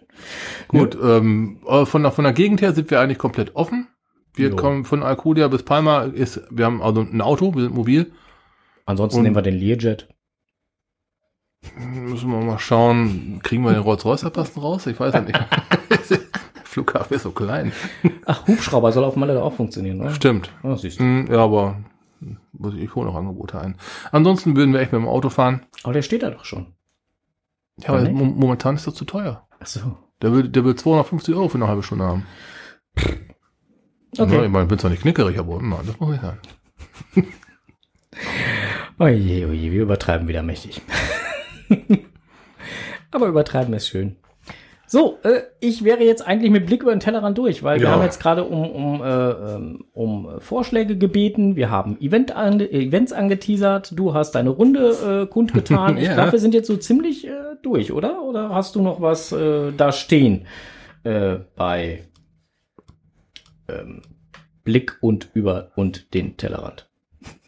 [0.67, 3.87] Gut, ähm, aber von, der, von der Gegend her sind wir eigentlich komplett offen.
[4.33, 4.55] Wir Jo.
[4.55, 8.11] kommen von Alcudia bis Palma, ist, wir haben also ein Auto, wir sind mobil.
[8.85, 10.07] Ansonsten Und- nehmen wir den Learjet.
[11.75, 14.87] Müssen wir mal schauen, kriegen wir den Rolls-Royce passend raus?
[14.87, 15.39] Ich weiß ja nicht.
[15.89, 15.99] Der
[16.63, 17.71] Flughafen ist so klein.
[18.25, 20.11] Ach, Hubschrauber soll auf Malle auch funktionieren, oder?
[20.11, 20.51] Stimmt.
[20.63, 21.77] Oh, Ja, aber
[22.21, 23.75] ich, ich hole noch Angebote ein.
[24.11, 25.65] Ansonsten würden wir echt mit dem Auto fahren.
[25.83, 26.73] Aber der steht da doch schon.
[27.79, 29.47] Ja, aber mo momentan ist das zu teuer.
[29.59, 29.97] Ach so.
[30.21, 32.25] Der will, der will 250 Euro für eine halbe Stunde haben.
[34.17, 34.35] Okay.
[34.35, 36.39] Ja, ich meine, ich bin zwar nicht knickerig, aber nein, das muss nicht sein.
[38.99, 40.81] Oje, oje, wir übertreiben wieder mächtig.
[43.11, 44.15] Aber übertreiben ist schön.
[44.89, 47.91] So, äh, ich wäre jetzt eigentlich mit Blick über den Tellerrand durch, weil wir Ja.
[47.93, 53.11] haben jetzt gerade um, um, äh, ähm, um Vorschläge gebeten, wir haben Event an, Events
[53.11, 55.97] angeteasert, du hast deine Runde äh, kundgetan.
[55.97, 56.13] Ich Ja.
[56.13, 57.31] glaube, wir sind jetzt so ziemlich äh,
[57.63, 58.23] durch, oder?
[58.23, 60.45] Oder hast du noch was äh, da stehen
[61.03, 62.05] äh, bei
[63.67, 64.01] ähm,
[64.63, 66.86] Blick und über und den Tellerrand?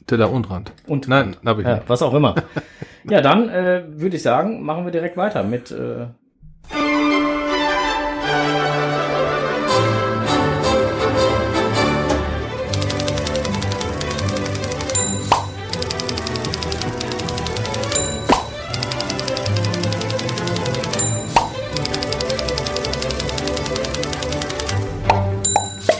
[0.09, 0.71] Teller und Rand.
[0.87, 1.87] Und Nein, habe ich ja, nicht.
[1.87, 2.33] Was auch immer.
[3.09, 5.71] ja, dann äh, würde ich sagen, machen wir direkt weiter mit.
[5.71, 6.07] Äh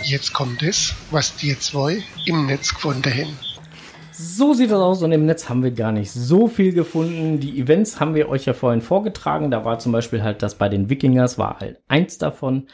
[0.04, 3.49] Jetzt kommt es, was dir zwei im Netz gefunden haben.
[4.40, 7.42] So sieht das aus und im Netz haben wir gar nicht so viel gefunden.
[7.42, 9.52] Die Events haben wir euch ja vorhin vorgetragen.
[9.52, 12.68] Da war zum Beispiel halt das bei den Wikingers, war halt eins davon.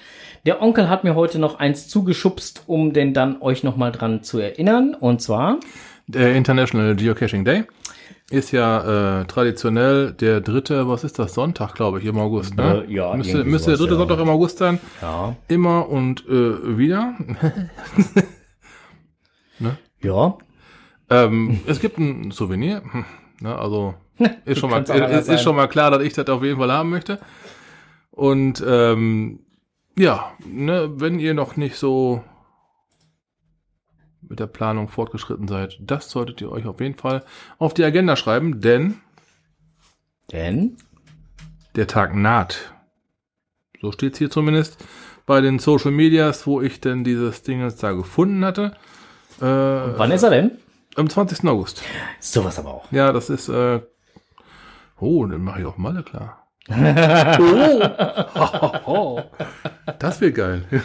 [0.45, 4.37] Der Onkel hat mir heute noch eins zugeschubst, um den dann euch nochmal dran zu
[4.37, 4.93] erinnern.
[4.93, 5.57] Und zwar
[6.05, 7.63] Der International Geocaching Day
[8.29, 12.55] ist ja äh, traditionell der dritte, was ist das, Sonntag, glaube ich, im August.
[12.57, 12.85] Ne?
[12.87, 13.97] Äh, ja, müsste, müsste der dritte ja.
[13.97, 14.79] Sonntag im August sein.
[15.01, 17.15] ja, Immer und äh, wieder.
[20.03, 20.37] ja,
[21.09, 22.81] ähm, es gibt ein Souvenir.
[22.91, 23.05] Hm,
[23.41, 23.95] Ne, also
[24.45, 26.89] ist schon, mal, ist, ist schon mal klar, dass ich das auf jeden Fall haben
[26.89, 27.19] möchte.
[28.11, 29.39] Und ähm,
[29.97, 32.23] ja, ne, wenn ihr noch nicht so
[34.21, 37.23] mit der Planung fortgeschritten seid, das solltet ihr euch auf jeden Fall
[37.59, 39.01] auf die Agenda schreiben, denn
[40.31, 40.77] denn
[41.75, 42.73] der Tag naht.
[43.81, 44.83] So steht's hier zumindest
[45.25, 48.75] bei den Social Medias, wo ich denn dieses Ding jetzt da gefunden hatte.
[49.39, 50.51] Äh, wann ist er denn?
[50.95, 51.47] Am 20.
[51.47, 51.83] August.
[52.19, 52.91] Sowas aber auch.
[52.91, 53.49] Ja, das ist.
[53.49, 53.81] Äh,
[54.99, 56.47] oh, dann mache ich auch Malle klar.
[58.85, 59.21] oh.
[59.99, 60.65] Das wird geil.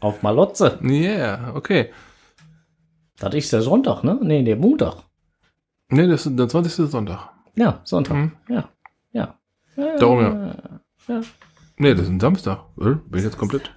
[0.00, 0.78] Auf Malotze.
[0.82, 1.90] yeah, okay.
[3.18, 4.18] Das ist der Sonntag, ne?
[4.20, 4.96] Nee, der Montag.
[5.90, 6.90] Nee, das ist der 20.
[6.90, 7.30] Sonntag.
[7.54, 8.16] Ja, Sonntag.
[8.16, 8.32] Mhm.
[8.48, 8.68] Ja,
[9.12, 9.38] ja.
[9.76, 10.54] Darum ja.
[11.08, 11.20] ja.
[11.76, 12.60] Nee, das ist ein Samstag.
[12.80, 13.70] Äh, Bin ich jetzt komplett.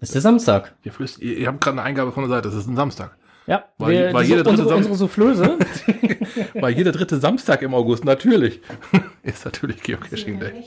[0.00, 0.74] Das ist der Samstag.
[0.82, 0.92] Ihr,
[1.38, 3.16] ihr habt gerade eine Eingabe von der Seite, das ist ein Samstag.
[3.46, 5.58] Ja, Weil- wir, weil jeder dritte unsere, Sam- unsere Soufflöse.
[6.54, 8.60] Weil jeder dritte Samstag im August, natürlich.
[9.22, 10.64] ist natürlich Geocaching Ja, Day.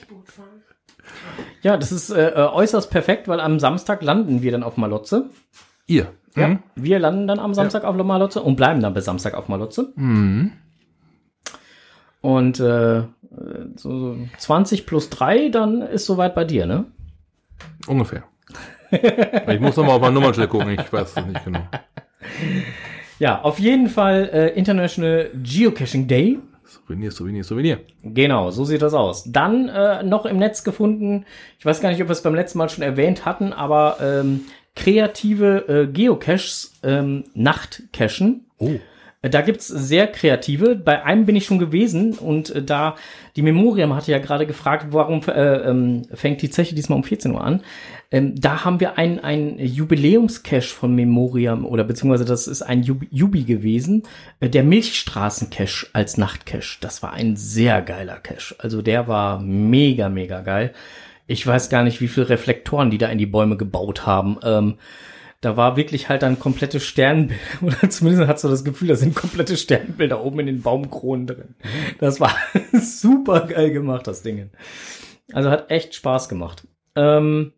[1.62, 5.30] ja, das ist äh, äh, äußerst perfekt, weil am Samstag landen wir dann auf Malotze.
[5.88, 6.08] Ihr.
[6.36, 6.60] Ja, Mhm.
[6.76, 9.94] wir landen dann am Samstag auf Malotze und bleiben dann bis Samstag auf Malotze.
[9.96, 10.52] Mhm.
[12.22, 13.04] Und äh,
[13.76, 16.86] so 20 plus 3, dann ist soweit bei dir, ne?
[17.88, 18.24] Ungefähr.
[18.92, 21.62] ich muss noch mal auf mein Nummernschild gucken, ich weiß es nicht genau.
[23.20, 26.40] Ja, auf jeden Fall äh, International Geocaching Day.
[26.66, 27.80] Souvenir, Souvenir, Souvenir.
[28.04, 29.24] Genau, so sieht das aus.
[29.32, 31.26] Dann äh, noch im Netz gefunden,
[31.60, 34.42] ich weiß gar nicht, ob wir es beim letzten Mal schon erwähnt hatten, aber ähm,
[34.76, 38.46] kreative äh, Geocaches ähm, Nachtcachen.
[38.58, 38.72] Oh.
[39.22, 40.76] Äh, Da gibt's sehr kreative.
[40.76, 42.96] Bei einem bin ich schon gewesen und äh, da
[43.36, 47.32] die Memoriam hatte ja gerade gefragt, warum äh, ähm, fängt die Zeche diesmal um 14
[47.34, 47.62] Uhr an.
[48.14, 53.02] Ähm, da haben wir ein, ein Jubiläumscache von Memoriam oder beziehungsweise das ist ein Jub
[53.10, 54.04] Jubi gewesen,
[54.40, 56.78] äh, der Milchstraßencache als Nachtcache.
[56.80, 58.56] Das war ein sehr geiler Cache.
[58.60, 60.74] Also der war mega, mega geil.
[61.26, 64.38] Ich weiß gar nicht, wie viele Reflektoren die da in die Bäume gebaut haben.
[64.44, 64.76] Ähm,
[65.42, 69.16] da war wirklich halt dann komplette Sternbilder, oder zumindest hast du das Gefühl, da sind
[69.16, 71.56] komplette Sternbilder oben in den Baumkronen drin.
[72.00, 72.36] Das war
[72.74, 74.52] super geil gemacht, das Ding.
[75.32, 76.68] Also hat echt Spaß gemacht.
[76.96, 77.54] Ähm,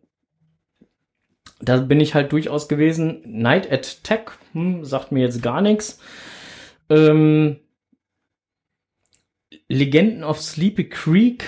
[1.60, 3.22] da bin ich halt durchaus gewesen.
[3.24, 5.98] Night at Tech, hm, sagt mir jetzt gar nichts.
[6.88, 7.56] Ähm,
[9.68, 11.44] Legenden of Sleepy Creek.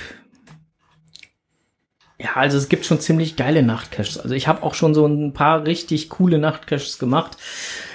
[2.20, 4.18] Ja, also es gibt schon ziemlich geile Nachtcaches.
[4.18, 7.36] Also ich habe auch schon so ein paar richtig coole Nachtcaches gemacht.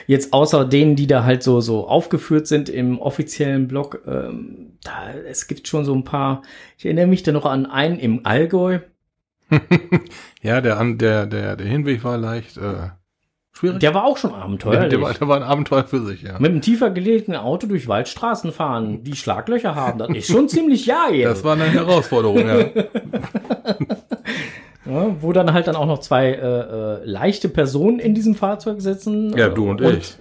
[0.08, 4.02] Jetzt außer denen, die da halt so so aufgeführt sind im offiziellen Blog.
[4.08, 6.42] Ähm, da, es gibt schon so ein paar.
[6.78, 8.80] Ich erinnere mich da noch an einen im Allgäu.
[10.42, 12.90] Ja, der, der, der, der Hinweg war leicht äh,
[13.54, 13.80] schwierig.
[13.80, 14.90] Der war auch schon der, abenteuerlich.
[14.90, 16.38] der, war, der war ein Abenteuer für sich, ja.
[16.40, 20.86] Mit einem tiefer gelegten Auto durch Waldstraßen fahren, die Schlaglöcher haben, das ist schon ziemlich
[20.88, 21.22] geil.
[21.24, 22.66] Das war eine Herausforderung, ja.
[24.86, 28.82] Ja, wo dann halt dann auch noch zwei äh, äh, leichte Personen in diesem Fahrzeug
[28.82, 29.36] sitzen.
[29.38, 30.18] Ja, du und ich.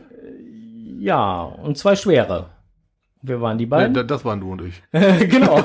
[1.00, 2.46] Ja, und zwei schwere.
[3.22, 3.92] Wir waren die beiden.
[3.92, 4.80] da- das waren du und ich.
[5.28, 5.64] genau.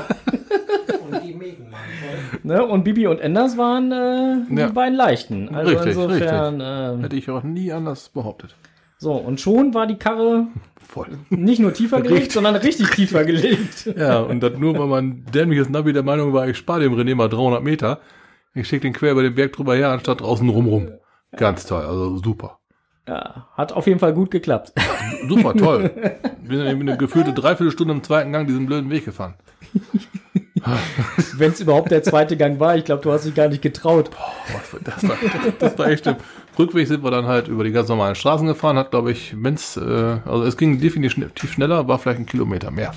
[2.44, 2.66] Ne?
[2.66, 4.68] Und Bibi und Enders waren äh, Ja.
[4.68, 5.50] die beiden leichten.
[5.54, 6.62] Also Richtig, insofern.
[6.62, 8.56] Äh, Hätte ich auch nie anders behauptet.
[8.98, 10.48] so, und schon war die Karre
[10.88, 11.08] Voll.
[11.30, 12.34] nicht nur tiefer gelegt, Richtig.
[12.34, 13.94] sondern richtig tiefer gelegt.
[13.98, 17.14] Ja, und das nur, weil mein dämliches Navi der Meinung war, ich spare dem René
[17.16, 18.00] mal 300 Meter.
[18.54, 20.90] Ich schicke den quer über den Berg drüber her, anstatt draußen rumrum.
[21.36, 22.60] Ganz toll, also super.
[23.08, 24.74] Ja, hat auf jeden Fall gut geklappt.
[25.30, 25.90] Super toll.
[26.42, 29.36] Bin dann eine gefühlte Dreiviertelstunde im zweiten Gang diesen blöden Weg gefahren.
[31.38, 32.76] Wenn es überhaupt der zweite Gang war.
[32.76, 34.10] Ich glaube, du hast dich gar nicht getraut.
[34.54, 35.16] Was- Das war,
[35.60, 36.18] das war echt schlimm.
[36.60, 39.78] Rückweg sind wir dann halt über die ganz normalen Straßen gefahren, hat glaube ich, wenn's,
[39.78, 39.82] äh,
[40.26, 42.94] also es ging definitiv schneller, war vielleicht ein Kilometer mehr.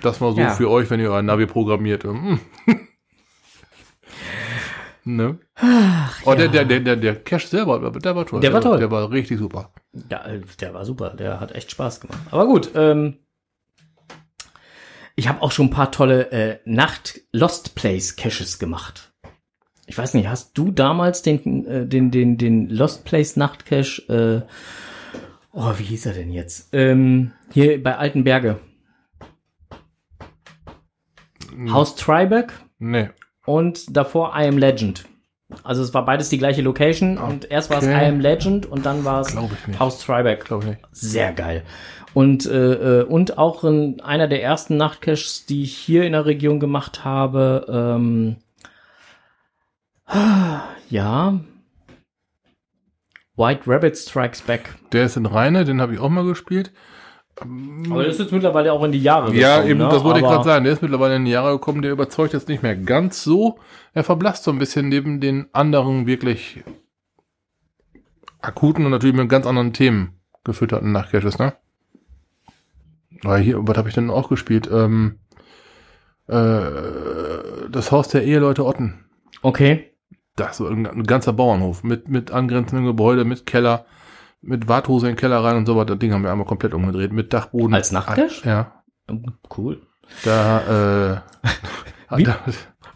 [0.00, 0.50] Das mal so Ja.
[0.50, 2.04] für euch, wenn ihr euer Navi programmiert.
[2.04, 2.40] ähm,
[5.04, 5.38] ne?
[6.24, 8.40] oh, der, der, der, der, der Cache selber, der war toll.
[8.40, 8.78] Der war toll.
[8.78, 9.72] Der war richtig super.
[10.10, 10.24] Ja,
[10.60, 11.10] der war super.
[11.10, 12.20] Der hat echt Spaß gemacht.
[12.30, 13.18] Aber gut, ähm,
[15.16, 19.12] ich habe auch schon ein paar tolle äh, Nacht Lost Place Caches gemacht.
[19.86, 25.16] ich weiß nicht, hast du damals den, äh, den, den, den Lost Place Nachtcache, äh,
[25.52, 26.68] oh, wie hieß er denn jetzt?
[26.72, 28.58] Ähm, hier bei Altenberge.
[31.70, 33.10] Haus Tribeck Nee.
[33.44, 35.04] Und davor I Am Legend.
[35.62, 38.86] Also es war beides die gleiche Location und erst war es I Am Legend und
[38.86, 39.36] dann war es.
[39.78, 40.44] Haus Tribeck.
[40.44, 40.80] Glaube ich nicht.
[40.92, 41.62] Sehr geil.
[42.14, 46.26] Und, äh, äh, und auch in einer der ersten Nachtcaches, die ich hier in der
[46.26, 48.36] Region gemacht habe, ähm,
[50.90, 51.40] ja,
[53.36, 54.74] White Rabbit Strikes Back.
[54.92, 56.72] Der ist in Rheine, den habe ich auch mal gespielt.
[57.40, 59.88] Aber das ist jetzt mittlerweile auch in die Jahre Ja, gekommen, eben, ne?
[59.88, 60.64] das wollte ich Aber- gerade sagen.
[60.64, 63.58] Der ist mittlerweile in die Jahre gekommen, der überzeugt jetzt nicht mehr ganz so.
[63.92, 66.62] Er verblasst so ein bisschen neben den anderen wirklich
[68.40, 71.54] akuten und natürlich mit ganz anderen Themen gefütterten Nachtcaches, ne?
[73.24, 74.68] Aber hier, was habe ich denn auch gespielt?
[74.70, 75.18] Ähm,
[76.28, 79.04] äh, das Haus der Eheleute Otten.
[79.42, 79.90] Okay.
[80.36, 83.86] Das war ein, ein ganzer Bauernhof mit, mit angrenzenden Gebäude, mit Keller,
[84.46, 85.94] mit Warthose in den Keller rein und so weiter.
[85.94, 87.74] Das Ding haben wir einmal komplett umgedreht, mit Dachboden.
[87.74, 88.48] Als Nachtcache?
[88.48, 88.82] Ja.
[89.56, 89.82] Cool.
[90.24, 91.20] Da,
[92.12, 92.36] äh, Wie- da,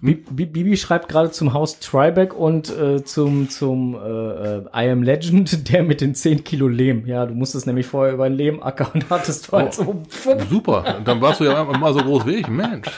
[0.00, 5.68] Bibi schreibt gerade zum Haus Tribeck und äh, zum, zum äh, äh, I Am Legend,
[5.72, 7.06] der mit den 10 Kilo Lehm.
[7.06, 10.02] Ja, du musstest nämlich vorher über einen Lehmacker und hattest halt so.
[10.48, 11.00] super.
[11.04, 12.88] Dann warst du ja mal so groß wie ich, Mensch.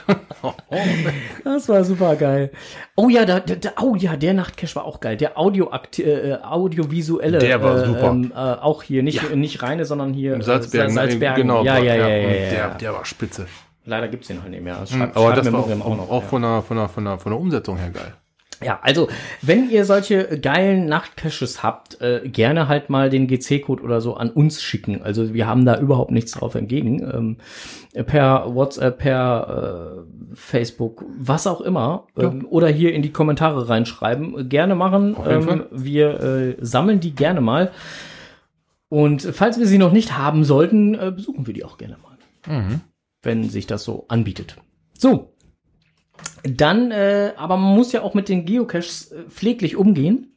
[1.44, 2.50] Das war super geil.
[2.96, 5.16] Oh ja, da, da, da, oh ja, der Nachtcache war auch geil.
[5.16, 7.38] Der Audio äh, audiovisuelle.
[7.38, 8.10] Der war äh, super.
[8.10, 10.90] Ähm, äh, auch hier, nicht, nicht reine, sondern hier Im Salzbergen.
[10.90, 11.42] Äh, Salzbergen.
[11.42, 11.64] Genau.
[11.64, 12.68] Ja, ja, ja, ja, ja, der, ja.
[12.74, 13.46] der war spitze.
[13.90, 14.76] Leider gibt's den halt nicht mehr.
[14.78, 16.28] Das schreibt, Aber schreibt das war Miriam auch, auch, ja.
[16.28, 18.14] von, der, von, der, von, der, von, der, Umsetzung her geil.
[18.62, 19.08] Ja, also,
[19.42, 24.30] wenn ihr solche geilen Nachtcaches habt, äh, gerne halt mal den GC-Code oder so an
[24.30, 25.02] uns schicken.
[25.02, 27.02] Also, wir haben da überhaupt nichts drauf entgegen.
[27.92, 32.06] Ähm, per WhatsApp, per äh, Facebook, was auch immer.
[32.16, 34.48] Ähm, oder hier in die Kommentare reinschreiben.
[34.48, 35.16] Gerne machen.
[35.26, 37.72] Ähm, wir äh, sammeln die gerne mal.
[38.88, 42.10] Und falls wir sie noch nicht haben sollten, äh, besuchen wir die auch gerne mal
[42.46, 42.80] Mhm.
[43.22, 44.56] Wenn sich das so anbietet.
[44.96, 45.34] So.
[46.42, 50.36] Dann, äh, aber man muss ja auch mit den Geocaches äh, pfleglich umgehen.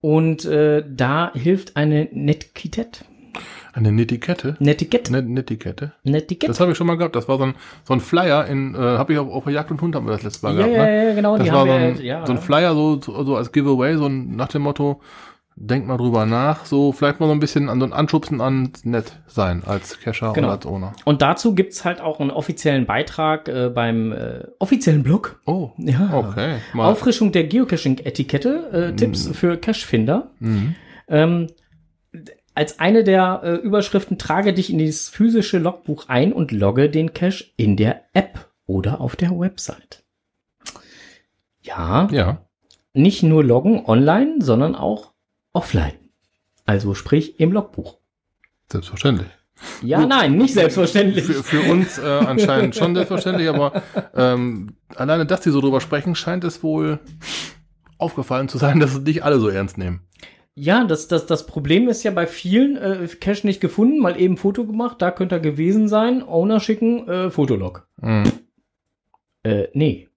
[0.00, 3.04] Und äh, da hilft eine Netiquette.
[3.72, 4.56] Eine Netiquette.
[4.58, 5.12] Netiquette.
[5.12, 5.92] Eine Netiquette.
[6.02, 6.50] Netiquette.
[6.50, 7.14] Das habe ich schon mal gehabt.
[7.16, 9.70] Das war so ein, so ein Flyer in, äh, habe ich auf, auf der Jagd
[9.70, 10.76] und Hund haben wir das letzte Mal ja, gehabt.
[10.76, 11.08] ja, ne?
[11.08, 11.36] ja, genau.
[11.36, 13.96] Das die war haben so ein, ja, so ein Flyer, so, so so als Giveaway,
[13.96, 15.00] so ein, nach dem Motto,
[15.60, 18.72] denk mal drüber nach, so vielleicht mal so ein bisschen an so ein Anschubsen an
[18.84, 20.48] nett sein als Cacher Genau.
[20.48, 20.92] und als Owner.
[21.04, 25.40] Und dazu gibt's halt auch einen offiziellen Beitrag äh, beim äh, offiziellen Blog.
[25.46, 26.10] Oh, Ja.
[26.14, 26.58] okay.
[26.74, 26.90] Mal.
[26.90, 30.30] Auffrischung der Geocaching-Etikette, äh, Tipps für Cachefinder.
[30.38, 30.74] Mhm.
[31.08, 31.46] Ähm,
[32.54, 37.12] als eine der äh, Überschriften trage dich in dieses physische Logbuch ein und logge den
[37.14, 40.04] Cache in der App oder auf der Website.
[41.60, 42.38] Ja, Ja.
[42.94, 45.12] nicht nur loggen online, sondern auch
[45.58, 45.94] offline.
[46.66, 47.98] Also sprich im Logbuch.
[48.70, 49.28] Selbstverständlich.
[49.82, 50.08] Ja, Gut.
[50.08, 51.24] nein, nicht selbstverständlich.
[51.24, 53.82] Für, für uns äh, anscheinend schon selbstverständlich, aber
[54.14, 57.00] ähm, alleine, dass die so drüber sprechen, scheint es wohl
[57.98, 60.02] aufgefallen zu sein, dass es nicht alle so ernst nehmen.
[60.54, 64.36] Ja, das, das, das Problem ist ja bei vielen, äh, Cache nicht gefunden, mal eben
[64.36, 67.88] Foto gemacht, da könnte er gewesen sein, Owner schicken, äh, Fotolog.
[68.00, 68.30] Mhm.
[69.42, 70.07] Äh, nee,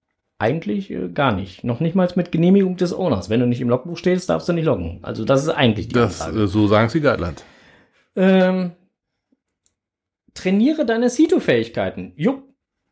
[0.42, 1.64] eigentlich äh, gar nicht.
[1.64, 3.30] Noch nicht mal mit Genehmigung des Owners.
[3.30, 4.98] Wenn du nicht im Logbuch stehst, darfst du nicht loggen.
[5.02, 6.44] Also das ist eigentlich die Das, Ansage.
[6.44, 7.44] äh, so sagen es die Guidelines.
[8.16, 8.72] Ähm,
[10.34, 12.12] trainiere deine Sito-Fähigkeiten.
[12.16, 12.42] Jupp.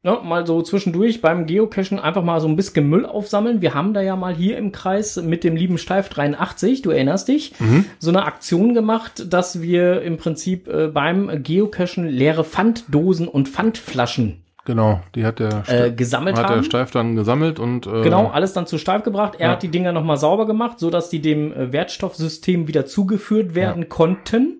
[0.02, 3.60] Ja, mal so zwischendurch beim Geocachen einfach mal so ein bisschen Müll aufsammeln.
[3.60, 7.28] Wir haben da ja mal hier im Kreis mit dem lieben Steif 83, du erinnerst
[7.28, 7.84] dich, Mhm.
[7.98, 14.42] so eine Aktion gemacht, dass wir im Prinzip äh, beim Geocachen leere Pfanddosen und Pfandflaschen
[14.66, 16.56] Genau, die hat der, äh, Ste- gesammelt hat haben.
[16.56, 19.36] der Steif dann gesammelt und äh, Genau, alles dann zu Steif gebracht.
[19.38, 19.52] Er Ja.
[19.52, 23.88] hat die Dinger nochmal sauber gemacht, so dass die dem äh, Wertstoffsystem wieder zugeführt werden
[23.88, 24.56] konnten.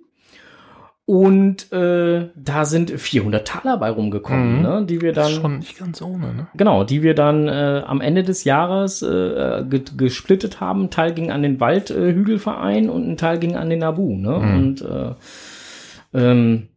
[1.07, 4.63] Und äh, da sind 400 Taler bei rumgekommen, Mhm.
[4.63, 6.47] ne, die wir dann schon nicht ganz ohne, ne?
[6.57, 10.85] genau, die wir dann äh, am Ende des Jahres äh, ge gesplittet haben.
[10.85, 14.15] Ein Teil ging an den Waldhügelverein äh, und ein Teil ging an den Nabu.
[14.17, 14.31] Ne?
[14.39, 14.55] Mhm.
[14.57, 15.15] Und äh,
[16.15, 16.69] ähm,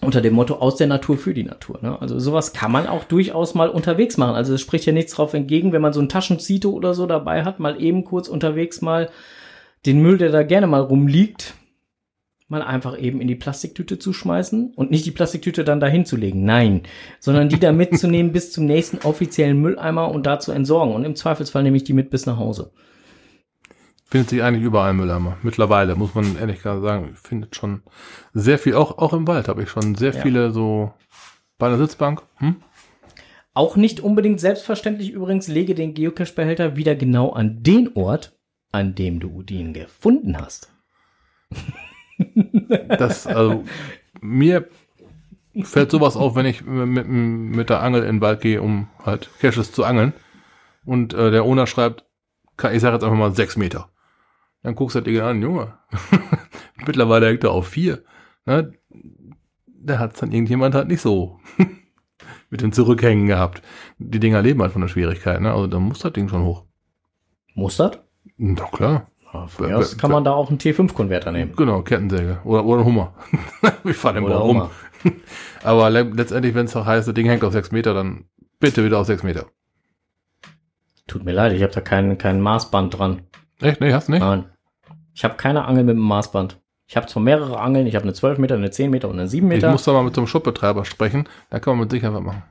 [0.00, 1.78] unter dem Motto aus der Natur für die Natur.
[1.82, 2.00] Ne?
[2.00, 4.34] Also sowas kann man auch durchaus mal unterwegs machen.
[4.34, 7.44] Also es spricht ja nichts drauf entgegen, wenn man so ein Taschenzito oder so dabei
[7.44, 9.10] hat, mal eben kurz unterwegs mal
[9.86, 11.54] den Müll, der da gerne mal rumliegt,
[12.48, 16.16] mal einfach eben in die Plastiktüte zu schmeißen und nicht die Plastiktüte dann dahin zu
[16.16, 16.44] legen.
[16.44, 16.82] Nein,
[17.20, 20.94] sondern die da mitzunehmen bis zum nächsten offiziellen Mülleimer und da zu entsorgen.
[20.94, 22.70] Und im Zweifelsfall nehme ich die mit bis nach Hause.
[24.06, 25.38] Findet sich eigentlich überall Mülleimer.
[25.42, 27.82] Mittlerweile, muss man ehrlich sagen, findet schon
[28.32, 30.20] sehr viel, auch, auch im Wald habe ich schon sehr Ja.
[30.22, 30.92] viele so
[31.58, 32.22] bei einer Sitzbank.
[32.36, 32.56] Hm?
[33.54, 38.36] Auch nicht unbedingt selbstverständlich übrigens, lege den Geocache-Behälter wieder genau an den Ort,
[38.72, 40.72] an dem du ihn gefunden hast.
[42.88, 43.64] Das, also,
[44.20, 44.68] mir
[45.62, 49.30] fällt sowas auf, wenn ich mit, mit der Angel in den Wald gehe, um halt
[49.40, 50.12] Caches zu angeln.
[50.84, 52.04] Und äh, der Owner schreibt,
[52.72, 53.88] ich sage jetzt einfach mal sechs Meter.
[54.64, 55.74] Dann guckst du das Ding an, Junge.
[56.86, 58.02] Mittlerweile hängt er auf vier.
[58.46, 58.72] Ne?
[59.66, 61.38] Da hat's dann irgendjemand halt nicht so
[62.50, 63.62] mit dem Zurückhängen gehabt.
[63.98, 65.52] Die Dinger leben halt von der Schwierigkeit, ne?
[65.52, 66.64] Also da muss das Ding schon hoch.
[67.54, 67.98] Muss das?
[68.38, 69.10] Doch klar.
[69.34, 71.54] Ja, von mir aus kann man da auch einen T5-Konverter nehmen.
[71.54, 72.40] Genau, Kettensäge.
[72.44, 73.14] Oder, oder ein Hummer.
[73.84, 74.70] ich fahre den Bau rum.
[75.62, 78.24] Aber le letztendlich, wenn es doch heißt, das Ding hängt auf sechs Meter, dann
[78.60, 79.44] bitte wieder auf sechs Meter.
[81.06, 83.22] Tut mir leid, ich habe da kein, kein Maßband dran.
[83.60, 83.82] Echt?
[83.82, 84.22] Nee, hast du nicht?
[84.22, 84.46] Nein.
[85.14, 86.58] Ich habe keine Angel mit einem Maßband.
[86.86, 89.28] Ich habe zwar mehrere Angeln, ich habe eine 12 Meter, eine 10 Meter und eine
[89.28, 89.70] 7 Ich Meter.
[89.70, 91.28] muss da mal mit so einem Shopbetreiber sprechen.
[91.50, 92.42] Da kann man mit Sicherheit was machen.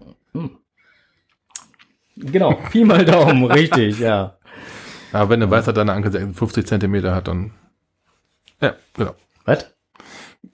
[2.17, 4.37] genau, Pi mal Daumen, richtig, ja.
[5.11, 7.51] Aber wenn du weißt, dass deine Ankel 50 Zentimeter hat, dann.
[8.61, 9.13] Ja, genau.
[9.45, 9.71] Was?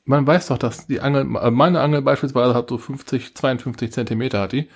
[0.03, 4.41] Man weiß doch, dass die Angel, äh, meine Angel beispielsweise hat so 50, 52 Zentimeter
[4.41, 4.68] hat die.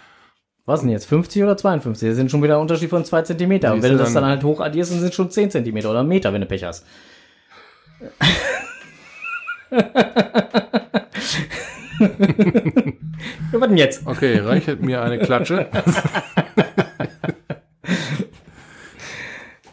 [0.66, 1.06] Was denn jetzt?
[1.08, 2.08] 50 oder 52?
[2.08, 3.74] Das sind schon wieder ein Unterschied von 2 Zentimeter.
[3.74, 5.90] Und wenn du das dann- dann halt hoch addierst, dann sind es schon 10 Zentimeter
[5.90, 6.86] oder einen Meter, wenn du Pech hast.
[9.72, 10.00] ja,
[13.54, 14.06] was denn jetzt?
[14.08, 15.68] Okay, reicht mir eine Klatsche.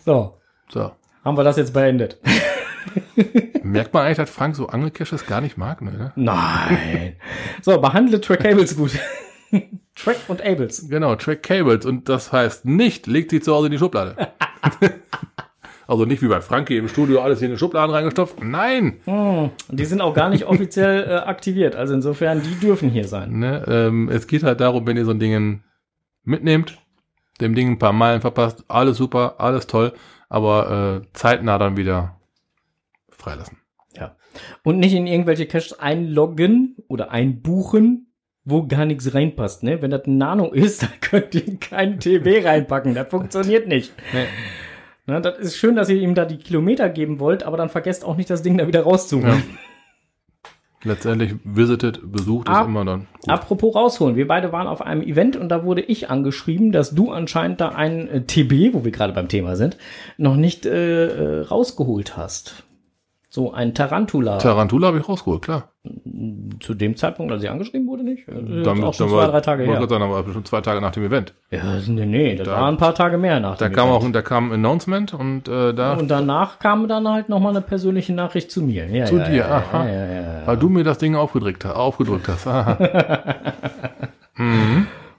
[0.04, 0.40] So,
[0.72, 0.92] So.
[1.24, 2.18] haben wir das jetzt beendet.
[3.62, 6.12] Merkt man eigentlich, dass Frank so Angelcaches gar nicht mag, ne?
[6.16, 7.16] Nein.
[7.62, 8.98] So, behandle Trackables gut.
[9.94, 10.88] Track und Ables.
[10.88, 11.84] Genau, Track Cables.
[11.86, 14.16] Und das heißt nicht, legt sie zu Hause in die Schublade.
[15.90, 18.40] Also nicht wie bei Frankie im Studio alles hier in den Schubladen reingestopft.
[18.44, 19.00] Nein!
[19.06, 21.74] Und die sind auch gar nicht offiziell äh, aktiviert.
[21.74, 23.40] Also insofern, die dürfen hier sein.
[23.40, 23.64] Ne?
[23.66, 25.64] Ähm, es geht halt darum, wenn ihr so ein Ding
[26.22, 26.78] mitnehmt,
[27.40, 29.92] dem Ding ein paar Meilen verpasst, alles super, alles toll,
[30.28, 32.20] aber äh, zeitnah dann wieder
[33.08, 33.58] freilassen.
[33.96, 34.14] Ja.
[34.62, 38.12] Und nicht in irgendwelche Caches einloggen oder einbuchen,
[38.44, 39.64] wo gar nichts reinpasst.
[39.64, 39.82] Ne?
[39.82, 42.94] Wenn das ein Nano ist, dann könnt ihr keinen TB reinpacken.
[42.94, 43.92] Das funktioniert nicht.
[44.12, 44.26] Nee.
[45.10, 48.04] Ne, das ist schön, dass ihr ihm da die Kilometer geben wollt, aber dann vergesst
[48.04, 49.42] auch nicht, das Ding da wieder rauszuholen.
[50.84, 53.28] Letztendlich visited, besucht ist Ab- immer dann gut.
[53.28, 57.10] Apropos rausholen, wir beide waren auf einem Event und da wurde ich angeschrieben, dass du
[57.10, 59.76] anscheinend da ein äh, TB, wo wir gerade beim Thema sind,
[60.16, 62.62] noch nicht äh, äh, rausgeholt hast.
[63.32, 64.38] So ein Tarantula.
[64.38, 65.68] Tarantula habe ich rausgeholt, klar.
[66.58, 68.26] Zu dem Zeitpunkt, als ich angeschrieben wurde, nicht?
[68.26, 69.88] Ist Damit- auch schon dann zwei, war- drei Tage her.
[69.88, 71.32] sagen, aber bestimmt zwei Tage nach dem Event.
[71.52, 74.00] Ja, nee, nee, das Da- waren ein paar Tage mehr nach Da dem kam auch
[74.00, 74.16] Event.
[74.16, 78.12] da kam ein Announcement und äh, da Und danach kam dann halt nochmal eine persönliche
[78.12, 78.86] Nachricht zu mir.
[78.88, 79.86] Ja, zu ja, dir, ja, aha.
[79.88, 82.48] Ja, weil du mir das Ding aufgedrückt, hast- aufgedrückt hast.
[82.48, 82.76] Aha.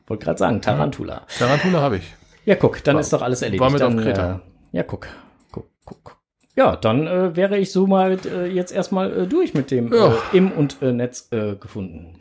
[0.07, 1.21] Wollte gerade sagen, Tarantula.
[1.39, 2.13] Tarantula habe ich.
[2.43, 3.61] Ja, guck, dann War- ist doch alles erledigt.
[3.61, 4.41] war mit dann, auf Kreta.
[4.73, 5.07] Äh, ja, guck,
[5.51, 6.17] guck, guck.
[6.55, 10.09] Ja, dann äh, wäre ich so mal äh, jetzt erstmal äh, durch mit dem Ja.
[10.33, 12.15] äh, Im- und äh, Netz äh, gefunden.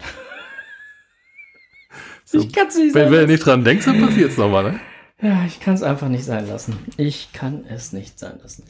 [2.33, 4.65] ich kann es nicht Wenn, sein wenn du nicht dran denkst, dann passiert es nochmal,
[4.73, 4.81] ne?
[5.23, 6.79] Ja, ich kann es einfach nicht sein lassen.
[6.97, 8.65] Ich kann es nicht sein lassen.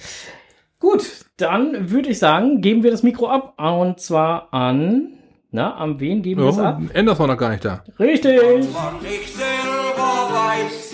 [0.80, 1.04] Gut,
[1.36, 3.54] dann würde ich sagen, geben wir das Mikro ab.
[3.60, 5.08] Und zwar an.
[5.52, 6.80] Na, an wen geben wir es ab?
[6.80, 7.84] Ja, Enders war noch gar nicht da.
[7.98, 8.40] Richtig!
[8.72, 10.89] man nicht selber weiß,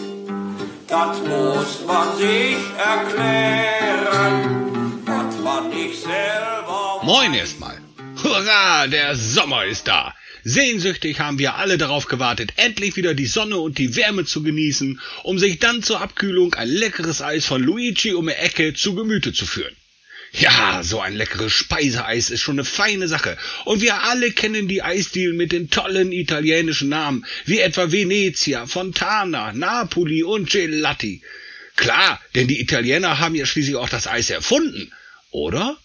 [0.96, 4.34] das muss man sich erklären,
[5.04, 7.78] was man nicht selber Moin erstmal.
[8.22, 10.14] Hurra, der Sommer ist da.
[10.42, 15.00] Sehnsüchtig haben wir alle darauf gewartet, endlich wieder die Sonne und die Wärme zu genießen,
[15.22, 19.32] um sich dann zur Abkühlung ein leckeres Eis von Luigi um die Ecke zu Gemüte
[19.34, 19.76] zu führen.
[20.32, 23.38] Ja, so ein leckeres Speiseeis ist schon eine feine Sache.
[23.64, 29.52] Und wir alle kennen die Eisdielen mit den tollen italienischen Namen, wie etwa Venezia, Fontana,
[29.52, 31.22] Napoli und Gelati.
[31.76, 34.92] Klar, denn die Italiener haben ja schließlich auch das Eis erfunden,
[35.30, 35.78] oder?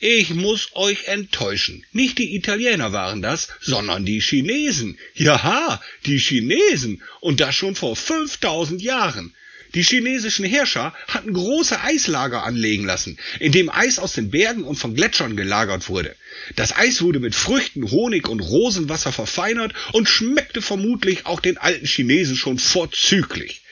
[0.00, 1.86] Ich muss euch enttäuschen.
[1.92, 4.98] Nicht die Italiener waren das, sondern die Chinesen.
[5.14, 7.02] Ja, die Chinesen.
[7.20, 9.34] Und das schon vor 5000 Jahren.
[9.74, 14.76] Die chinesischen Herrscher hatten große Eislager anlegen lassen, in dem Eis aus den Bergen und
[14.76, 16.14] von Gletschern gelagert wurde.
[16.56, 21.86] Das Eis wurde mit Früchten, Honig und Rosenwasser verfeinert und schmeckte vermutlich auch den alten
[21.86, 23.62] Chinesen schon vorzüglich.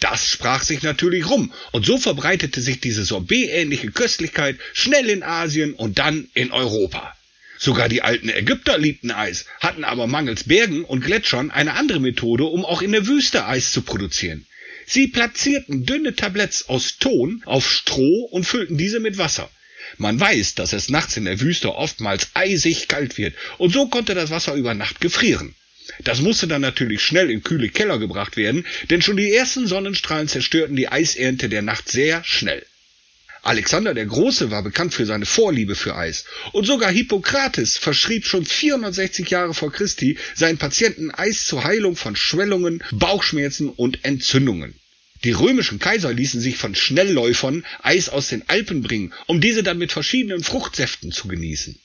[0.00, 5.72] Das sprach sich natürlich rum, und so verbreitete sich diese Sorbet-ähnliche Köstlichkeit schnell in Asien
[5.72, 7.16] und dann in Europa.
[7.58, 12.44] Sogar die alten Ägypter liebten Eis, hatten aber mangels Bergen und Gletschern eine andere Methode,
[12.44, 14.46] um auch in der Wüste Eis zu produzieren.
[14.90, 19.50] Sie platzierten dünne Tabletts aus Ton auf Stroh und füllten diese mit Wasser.
[19.98, 24.14] Man weiß, dass es nachts in der Wüste oftmals eisig kalt wird, und so konnte
[24.14, 25.54] das Wasser über Nacht gefrieren.
[26.04, 30.28] Das musste dann natürlich schnell in kühle Keller gebracht werden, denn schon die ersten Sonnenstrahlen
[30.28, 32.64] zerstörten die Eisernte der Nacht sehr schnell.
[33.42, 36.24] Alexander der Große war bekannt für seine Vorliebe für Eis.
[36.52, 42.16] Und sogar Hippokrates verschrieb schon 460 Jahre vor Christi seinen Patienten Eis zur Heilung von
[42.16, 44.74] Schwellungen, Bauchschmerzen und Entzündungen.
[45.24, 49.78] Die römischen Kaiser ließen sich von Schnellläufern Eis aus den Alpen bringen, um diese dann
[49.78, 51.78] mit verschiedenen Fruchtsäften zu genießen.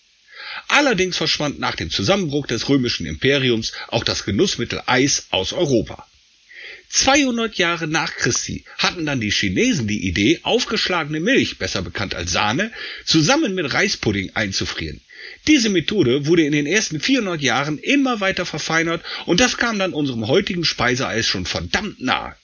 [0.68, 6.08] Allerdings verschwand nach dem Zusammenbruch des römischen Imperiums auch das Genussmittel Eis aus Europa.
[6.90, 12.32] 200 Jahre nach Christi hatten dann die Chinesen die Idee, aufgeschlagene Milch, besser bekannt als
[12.32, 12.72] Sahne,
[13.06, 15.02] zusammen mit Reispudding einzufrieren.
[15.48, 19.94] Diese Methode wurde in den ersten 400 Jahren immer weiter verfeinert und das kam dann
[19.94, 22.36] unserem heutigen Speiseeis schon verdammt nahe.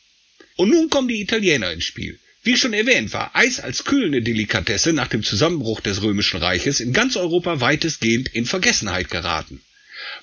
[0.56, 2.20] Und nun kommen die Italiener ins Spiel.
[2.44, 6.94] Wie schon erwähnt, war Eis als kühlende Delikatesse nach dem Zusammenbruch des Römischen Reiches in
[6.94, 9.62] ganz Europa weitestgehend in Vergessenheit geraten.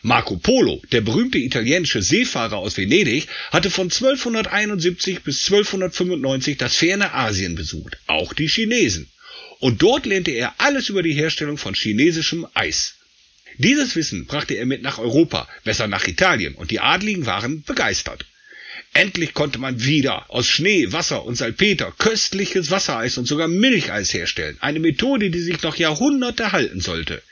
[0.02, 7.12] Marco Polo, der berühmte italienische Seefahrer aus Venedig, hatte von 1271 bis 1295 das ferne
[7.12, 9.08] Asien besucht, auch die Chinesen.
[9.58, 12.94] Und dort lernte er alles über die Herstellung von chinesischem Eis.
[13.58, 18.26] Dieses Wissen brachte er mit nach Europa, besser nach Italien, und die Adligen waren begeistert.
[18.92, 24.56] Endlich konnte man wieder aus Schnee, Wasser und Salpeter köstliches Wassereis und sogar Milcheis herstellen.
[24.60, 27.22] Eine Methode, die sich noch Jahrhunderte halten sollte.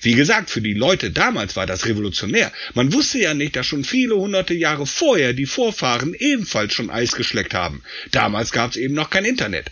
[0.00, 2.52] Wie gesagt, für die Leute damals war das revolutionär.
[2.74, 7.12] Man wusste ja nicht, dass schon viele hunderte Jahre vorher die Vorfahren ebenfalls schon Eis
[7.12, 7.82] geschleckt haben.
[8.10, 9.70] Damals gab es eben noch kein Internet.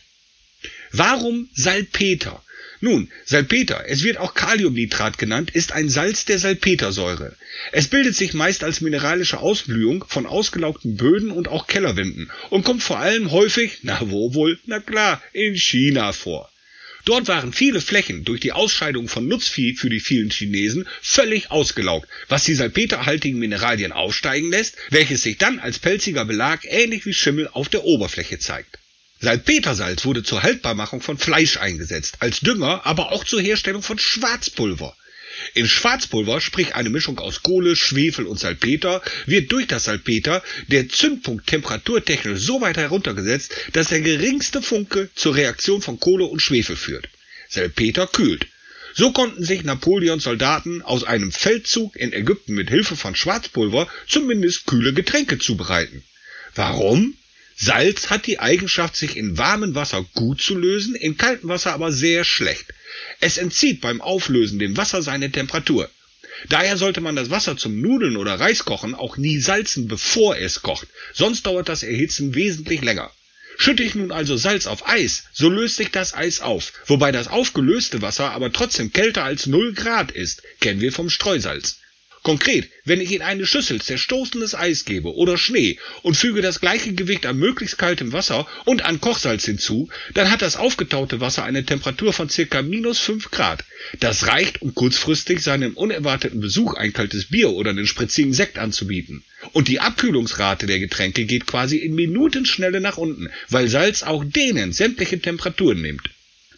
[0.92, 2.42] Warum Salpeter?
[2.80, 7.34] Nun, Salpeter, es wird auch Kaliumnitrat genannt, ist ein Salz der Salpetersäure.
[7.72, 12.82] Es bildet sich meist als mineralische Ausblühung von ausgelaugten Böden und auch Kellerwänden und kommt
[12.82, 16.50] vor allem häufig, na wo wohl, na klar, in China vor.
[17.06, 22.08] Dort waren viele Flächen durch die Ausscheidung von Nutzvieh für die vielen Chinesen völlig ausgelaugt,
[22.26, 27.48] was die salpeterhaltigen Mineralien aufsteigen lässt, welches sich dann als pelziger Belag ähnlich wie Schimmel
[27.52, 28.80] auf der Oberfläche zeigt.
[29.20, 34.96] Salpetersalz wurde zur Haltbarmachung von Fleisch eingesetzt, als Dünger, aber auch zur Herstellung von Schwarzpulver.
[35.54, 40.88] In Schwarzpulver, sprich eine Mischung aus Kohle, Schwefel und Salpeter, wird durch das Salpeter der
[40.88, 46.76] Zündpunkt temperaturtechnisch so weit heruntergesetzt, dass der geringste Funke zur Reaktion von Kohle und Schwefel
[46.76, 47.08] führt.
[47.48, 48.46] Salpeter kühlt.
[48.94, 54.66] So konnten sich Napoleons Soldaten aus einem Feldzug in Ägypten mit Hilfe von Schwarzpulver zumindest
[54.66, 56.02] kühle Getränke zubereiten.
[56.54, 57.14] Warum?
[57.58, 61.90] Salz hat die Eigenschaft, sich in warmem Wasser gut zu lösen, in kaltem Wasser aber
[61.90, 62.66] sehr schlecht.
[63.20, 65.90] Es entzieht beim Auflösen dem Wasser seine Temperatur.
[66.50, 70.88] Daher sollte man das Wasser zum Nudeln oder Reiskochen auch nie salzen, bevor es kocht,
[71.14, 73.10] sonst dauert das Erhitzen wesentlich länger.
[73.56, 77.28] Schütte ich nun also Salz auf Eis, so löst sich das Eis auf, wobei das
[77.28, 81.78] aufgelöste Wasser aber trotzdem kälter als 0 Grad ist, kennen wir vom Streusalz.
[82.26, 86.92] Konkret, wenn ich in eine Schüssel zerstoßenes Eis gebe oder Schnee und füge das gleiche
[86.92, 91.64] Gewicht an möglichst kaltem Wasser und an Kochsalz hinzu, dann hat das aufgetaute Wasser eine
[91.64, 93.62] Temperatur von circa minus 5 Grad.
[94.00, 99.22] Das reicht, um kurzfristig seinem unerwarteten Besuch ein kaltes Bier oder einen spritzigen Sekt anzubieten.
[99.52, 104.72] Und die Abkühlungsrate der Getränke geht quasi in Minutenschnelle nach unten, weil Salz auch denen
[104.72, 106.10] sämtliche Temperaturen nimmt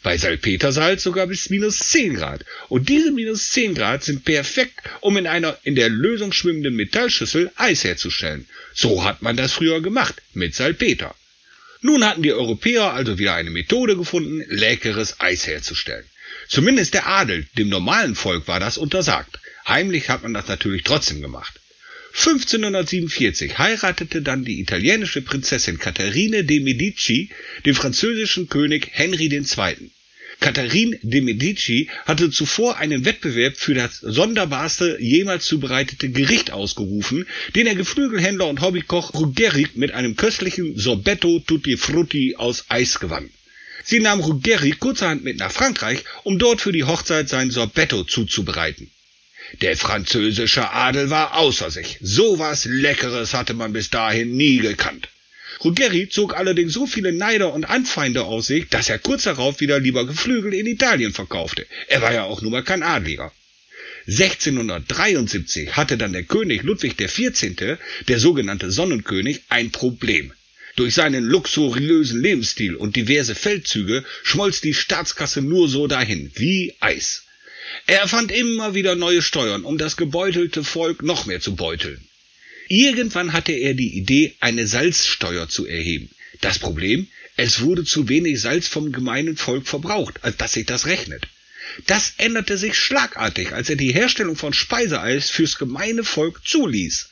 [0.02, 2.44] bei Salpetersalz sogar bis minus 10 Grad.
[2.68, 7.50] Und diese minus 10 Grad sind perfekt, um in einer in der Lösung schwimmenden Metallschüssel
[7.56, 8.46] Eis herzustellen.
[8.74, 11.14] So hat man das früher gemacht, mit Salpeter.
[11.80, 16.04] Nun hatten die Europäer also wieder eine Methode gefunden, leckeres Eis herzustellen.
[16.48, 19.38] Zumindest der Adel, dem normalen Volk war das untersagt.
[19.66, 21.60] Heimlich hat man das natürlich trotzdem gemacht.
[22.14, 27.30] 1547 heiratete dann die italienische Prinzessin Katharine de Medici
[27.64, 29.90] den französischen König Henry II.
[30.40, 37.64] Katharine de Medici hatte zuvor einen Wettbewerb für das sonderbarste jemals zubereitete Gericht ausgerufen, den
[37.64, 43.30] der Geflügelhändler und Hobbykoch Ruggeri mit einem köstlichen Sorbetto tutti frutti aus Eis gewann.
[43.84, 48.90] Sie nahm Ruggeri kurzerhand mit nach Frankreich, um dort für die Hochzeit sein Sorbetto zuzubereiten.
[49.60, 51.98] Der französische Adel war außer sich.
[52.00, 55.08] So was Leckeres hatte man bis dahin nie gekannt.
[55.64, 59.80] Ruggeri zog allerdings so viele Neider und Anfeinde aus sich, dass er kurz darauf wieder
[59.80, 61.66] lieber Geflügel in Italien verkaufte.
[61.88, 63.32] Er war ja auch nur mal kein Adliger.
[64.06, 70.32] 1673 hatte dann der König Ludwig XIV., der sogenannte Sonnenkönig, ein Problem.
[70.76, 77.24] Durch seinen luxuriösen Lebensstil und diverse Feldzüge schmolz die Staatskasse nur so dahin, wie Eis.
[77.86, 82.00] Er erfand immer wieder neue Steuern, um das gebeutelte Volk noch mehr zu beuteln.
[82.68, 86.10] Irgendwann hatte er die Idee, eine Salzsteuer zu erheben.
[86.40, 90.86] Das Problem, es wurde zu wenig Salz vom gemeinen Volk verbraucht, als dass sich das
[90.86, 91.26] rechnet.
[91.86, 97.08] Das änderte sich schlagartig, als er die Herstellung von Speiseeis fürs gemeine Volk zuließ.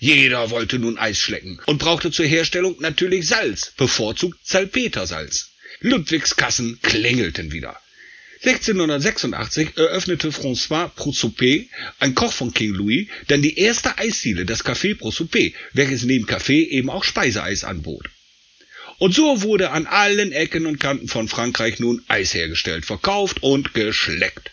[0.00, 5.50] Jeder wollte nun Eis schlecken und brauchte zur Herstellung natürlich Salz, bevorzugt Salpetersalz.
[5.80, 7.80] Ludwigs Kassen klingelten wieder.
[8.44, 11.68] 1686 eröffnete François Prosopé,
[11.98, 16.62] ein Koch von King Louis, dann die erste Eisdiele, das Café Prosopé, welches neben Kaffee
[16.62, 18.08] eben auch Speiseeis anbot.
[18.98, 23.74] Und so wurde an allen Ecken und Kanten von Frankreich nun Eis hergestellt, verkauft und
[23.74, 24.50] geschleckt.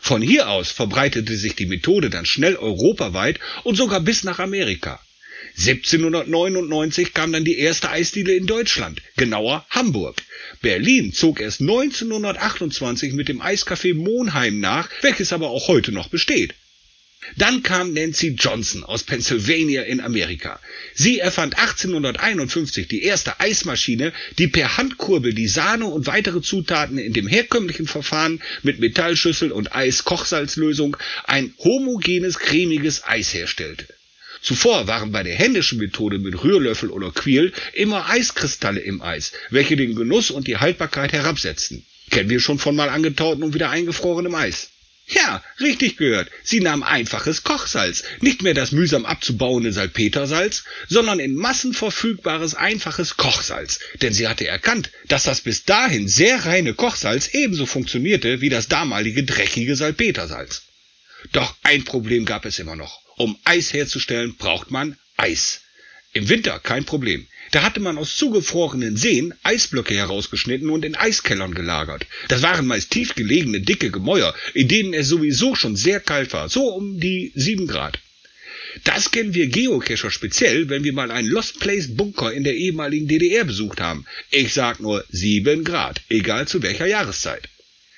[0.00, 5.00] Von hier aus verbreitete sich die Methode dann schnell europaweit und sogar bis nach Amerika.
[5.58, 10.22] 1799 kam dann die erste Eisdiele in Deutschland, genauer Hamburg.
[10.62, 16.54] Berlin zog erst 1928 mit dem Eiscafé Monheim nach, welches aber auch heute noch besteht.
[17.36, 20.60] Dann kam Nancy Johnson aus Pennsylvania in Amerika.
[20.94, 27.12] Sie erfand 1851 die erste Eismaschine, die per Handkurbel die Sahne und weitere Zutaten in
[27.12, 33.88] dem herkömmlichen Verfahren mit Metallschüssel und Eiskochsalzlösung ein homogenes, cremiges Eis herstellte.
[34.42, 39.76] Zuvor waren bei der händischen Methode mit Rührlöffel oder Quiel immer Eiskristalle im Eis, welche
[39.76, 41.84] den Genuss und die Haltbarkeit herabsetzten.
[42.10, 44.70] Kennen wir schon von mal angetauten und wieder eingefrorenem Eis.
[45.08, 46.30] Ja, richtig gehört.
[46.42, 53.16] Sie nahm einfaches Kochsalz, nicht mehr das mühsam abzubauende Salpetersalz, sondern in Massen verfügbares einfaches
[53.16, 58.50] Kochsalz, denn sie hatte erkannt, dass das bis dahin sehr reine Kochsalz ebenso funktionierte wie
[58.50, 60.62] das damalige dreckige Salpetersalz.
[61.32, 63.07] Doch ein Problem gab es immer noch.
[63.18, 65.62] Um Eis herzustellen, braucht man Eis.
[66.12, 67.26] Im Winter kein Problem.
[67.50, 72.06] Da hatte man aus zugefrorenen Seen Eisblöcke herausgeschnitten und in Eiskellern gelagert.
[72.28, 76.48] Das waren meist tief gelegene, dicke Gemäuer, in denen es sowieso schon sehr kalt war,
[76.48, 77.98] so um die sieben Grad.
[78.84, 83.08] Das kennen wir Geocacher speziell, wenn wir mal einen Lost Place Bunker in der ehemaligen
[83.08, 84.06] DDR besucht haben.
[84.30, 87.48] Ich sag nur sieben Grad, egal zu welcher Jahreszeit.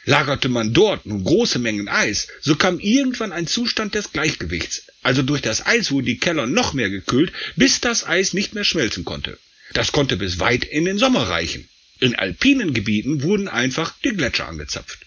[0.06, 4.84] Lagerte man dort nun große Mengen Eis, so kam irgendwann ein Zustand des Gleichgewichts.
[5.02, 8.64] Also durch das Eis wurden die Keller noch mehr gekühlt, bis das Eis nicht mehr
[8.64, 9.38] schmelzen konnte.
[9.72, 11.68] Das konnte bis weit in den Sommer reichen.
[12.00, 14.98] In alpinen Gebieten wurden einfach die Gletscher angezapft.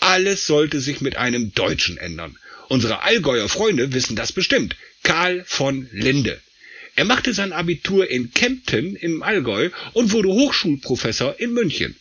[0.00, 2.36] Alles sollte sich mit einem Deutschen ändern.
[2.68, 4.76] Unsere Allgäuer Freunde wissen das bestimmt.
[5.02, 6.40] Karl von Linde.
[6.96, 11.96] Er machte sein Abitur in Kempten im Allgäu und wurde Hochschulprofessor in München.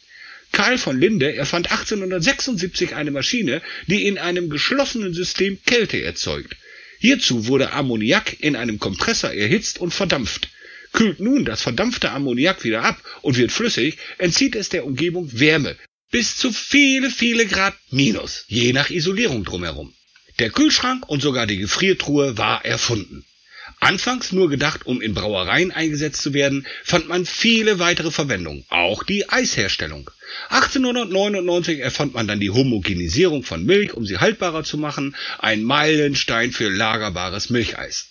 [0.51, 6.55] Karl von Linde erfand 1876 eine Maschine, die in einem geschlossenen System Kälte erzeugt.
[6.99, 10.49] Hierzu wurde Ammoniak in einem Kompressor erhitzt und verdampft.
[10.91, 15.77] Kühlt nun das verdampfte Ammoniak wieder ab und wird flüssig, entzieht es der Umgebung Wärme.
[16.11, 19.93] Bis zu viele, viele Grad minus, je nach Isolierung drumherum.
[20.39, 23.25] Der Kühlschrank und sogar die Gefriertruhe war erfunden.
[23.79, 29.03] Anfangs nur gedacht, um in Brauereien eingesetzt zu werden, fand man viele weitere Verwendungen, auch
[29.03, 30.09] die Eisherstellung.
[30.49, 36.51] 1899 erfand man dann die Homogenisierung von Milch, um sie haltbarer zu machen, ein Meilenstein
[36.51, 38.07] für lagerbares Milcheis.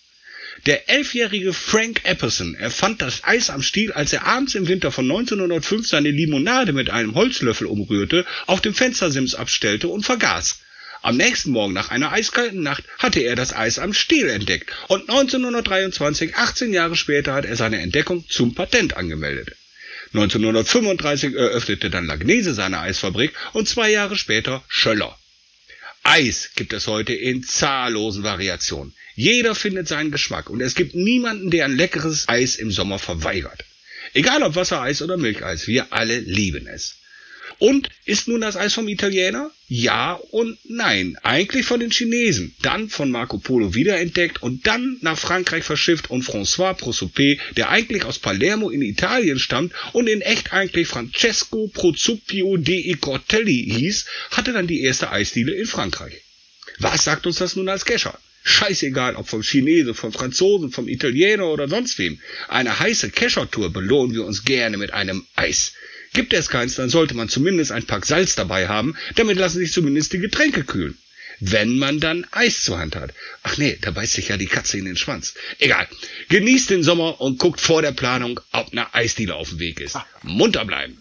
[0.67, 5.05] Der elfjährige Frank Epperson erfand das Eis am Stiel, als er abends im Winter von
[5.05, 10.61] 1905 seine Limonade mit einem Holzlöffel umrührte, auf dem Fenstersims abstellte und vergaß.
[11.03, 15.09] Am nächsten Morgen nach einer eiskalten Nacht hatte er das Eis am Stiel entdeckt und
[15.09, 19.57] 1923, 18 Jahre später, hat er seine Entdeckung zum Patent angemeldet.
[20.15, 25.19] 1935 eröffnete dann Lagnese seine Eisfabrik und zwei Jahre später Schöller.
[26.03, 28.95] Eis gibt es heute in zahllosen Variationen.
[29.15, 33.65] Jeder findet seinen Geschmack und es gibt niemanden, der ein leckeres Eis im Sommer verweigert.
[34.15, 36.97] Egal ob Wassereis oder Milcheis, wir alle lieben es.
[37.59, 39.51] Und ist nun das Eis vom Italiener?
[39.69, 41.17] Ja und nein.
[41.23, 46.25] Eigentlich von den Chinesen, dann von Marco Polo wiederentdeckt und dann nach Frankreich verschifft und
[46.25, 52.57] François Prosopé, der eigentlich aus Palermo in Italien stammt und in echt eigentlich Francesco Prosupio
[52.57, 56.23] dei Cortelli hieß, hatte dann die erste Eisdiele in Frankreich.
[56.79, 58.19] Was sagt uns das nun als Kescher?
[58.45, 62.19] Scheißegal, ob vom Chinesen, vom Franzosen, vom Italiener oder sonst wem.
[62.49, 65.73] Eine heiße Keschertour belohnen wir uns gerne mit einem Eis.
[66.13, 69.73] Gibt es keins, dann sollte man zumindest ein Pack Salz dabei haben, damit lassen sich
[69.73, 70.97] zumindest die Getränke kühlen.
[71.41, 73.15] Wenn man dann Eis zur Hand hat.
[73.45, 75.35] Ach nee, da beißt sich ja die Katze in den Schwanz.
[75.61, 75.87] Egal.
[76.31, 79.97] Genießt den Sommer und guckt vor der Planung, ob eine Eisdiele auf dem Weg ist.
[80.23, 80.99] Munter bleiben.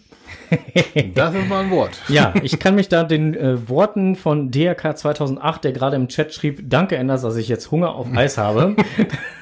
[1.14, 2.00] Das ist mal ein Wort.
[2.08, 6.32] Ja, ich kann mich da den äh, Worten von DRK 2008, der gerade im Chat
[6.32, 8.76] schrieb, danke Enders, dass ich jetzt Hunger auf Eis habe,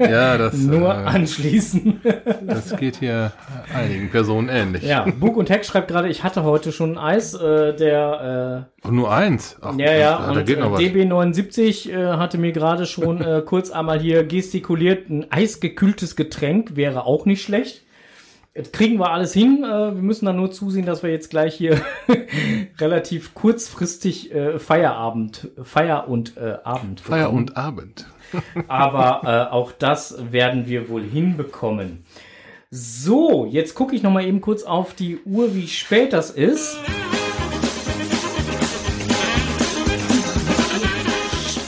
[0.00, 2.00] Ja, das, nur äh, anschließen.
[2.46, 3.32] das geht hier
[3.74, 4.82] einigen Personen ähnlich.
[4.82, 9.12] ja, Bug und Heck schreibt gerade, ich hatte heute schon Eis, äh, der Und nur
[9.12, 9.56] eins.
[9.60, 12.86] Ach, äh, ja, ja, da, und da geht noch äh, DB79 äh, hatte mir gerade
[12.86, 17.82] schon äh, kurz einmal hier gestikuliert, ein eisgekühltes Getränk wäre auch nicht schlecht.
[18.54, 19.64] Das kriegen wir alles hin.
[19.64, 21.80] Äh, wir müssen dann nur zusehen, dass wir jetzt gleich hier
[22.78, 27.38] relativ kurzfristig äh, Feierabend, Feier und äh, Abend Feier bekommen.
[27.38, 28.06] und Abend.
[28.68, 32.04] Aber äh, auch das werden wir wohl hinbekommen.
[32.70, 36.78] So, jetzt gucke ich noch mal eben kurz auf die Uhr, wie spät das ist.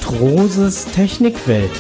[0.01, 1.73] Stroses Technikwelt.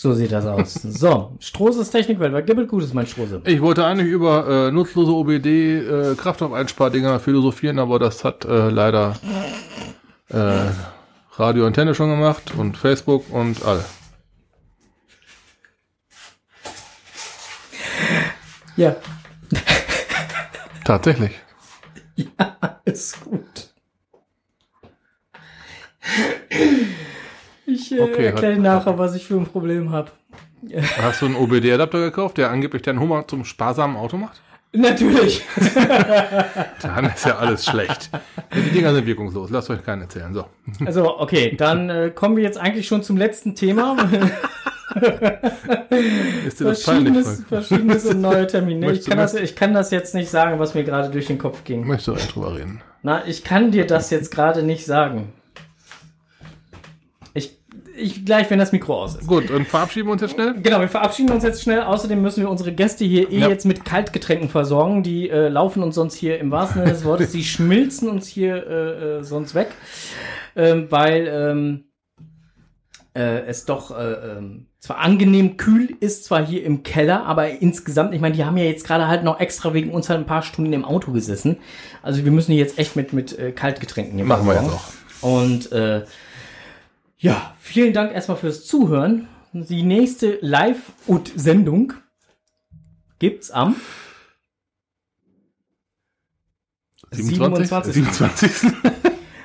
[0.00, 0.74] So sieht das aus.
[0.82, 2.32] So, Stroses Technikwelt.
[2.32, 3.42] Was gibt es Gutes, mein Strose?
[3.44, 9.14] Ich wollte eigentlich über äh, nutzlose OBD äh, Kraftstoffeinspardinger philosophieren, aber das hat äh, leider
[10.28, 10.70] äh,
[11.36, 13.84] Radio Antenne schon gemacht und Facebook und alle.
[18.76, 18.96] Ja,
[20.82, 21.38] Tatsächlich.
[22.86, 23.74] ist gut.
[27.80, 30.10] Ich äh, Okay, erkläre hat- nachher, was ich für ein Problem habe.
[31.02, 34.40] Hast du einen OBD-Adapter gekauft, der angeblich deinen Hummer zum sparsamen Auto macht?
[34.72, 35.42] Natürlich.
[36.82, 38.10] Dann ist ja alles schlecht.
[38.54, 39.50] Die Dinger sind wirkungslos.
[39.50, 40.32] Lasst euch keinen erzählen.
[40.32, 40.44] So.
[40.86, 43.96] Also, okay, dann äh, kommen wir jetzt eigentlich schon zum letzten Thema.
[46.46, 47.26] Ist dir das peinlich?
[47.48, 48.92] verschiedenes, und neue Termine.
[48.92, 51.64] Ich kann, das, ich kann das jetzt nicht sagen, was mir gerade durch den Kopf
[51.64, 51.86] ging.
[51.86, 52.80] Möchtest du drüber reden?
[53.02, 55.32] Na, ich kann dir das jetzt gerade nicht sagen.
[58.00, 59.26] Ich, ich gleich, wenn das Mikro aus ist.
[59.26, 60.54] Gut, dann verabschieden wir uns jetzt schnell.
[60.62, 61.82] Genau, wir verabschieden uns jetzt schnell.
[61.82, 63.48] Außerdem müssen wir unsere Gäste hier eh Ja.
[63.48, 65.02] jetzt mit Kaltgetränken versorgen.
[65.02, 68.66] Die äh, laufen uns sonst hier im wahrsten Sinne des Wortes, die schmilzen uns hier
[68.66, 69.68] äh, äh, sonst weg,
[70.56, 71.84] ähm, weil ähm,
[73.14, 78.14] äh, es doch äh, ähm, zwar angenehm kühl ist, zwar hier im Keller, aber insgesamt,
[78.14, 80.42] ich meine, die haben ja jetzt gerade halt noch extra wegen uns halt ein paar
[80.42, 81.58] Stunden im Auto gesessen.
[82.02, 84.84] Also wir müssen die jetzt echt mit, mit äh, Kaltgetränken hier Machen wir jetzt versorgen.
[85.20, 86.04] Und äh,
[87.20, 89.28] ja, vielen Dank erstmal fürs Zuhören.
[89.52, 91.92] Die nächste Live-Sendung
[93.18, 93.76] gibt's am
[97.10, 97.94] 27.
[97.94, 98.72] 27.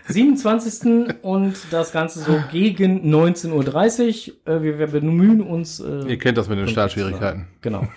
[0.07, 1.23] 27.
[1.23, 4.55] und das Ganze so gegen 19.30 Uhr.
[4.55, 5.79] Äh, wir, wir bemühen uns.
[5.79, 7.47] Äh, Ihr kennt das mit den Startschwierigkeiten.
[7.61, 7.87] Genau.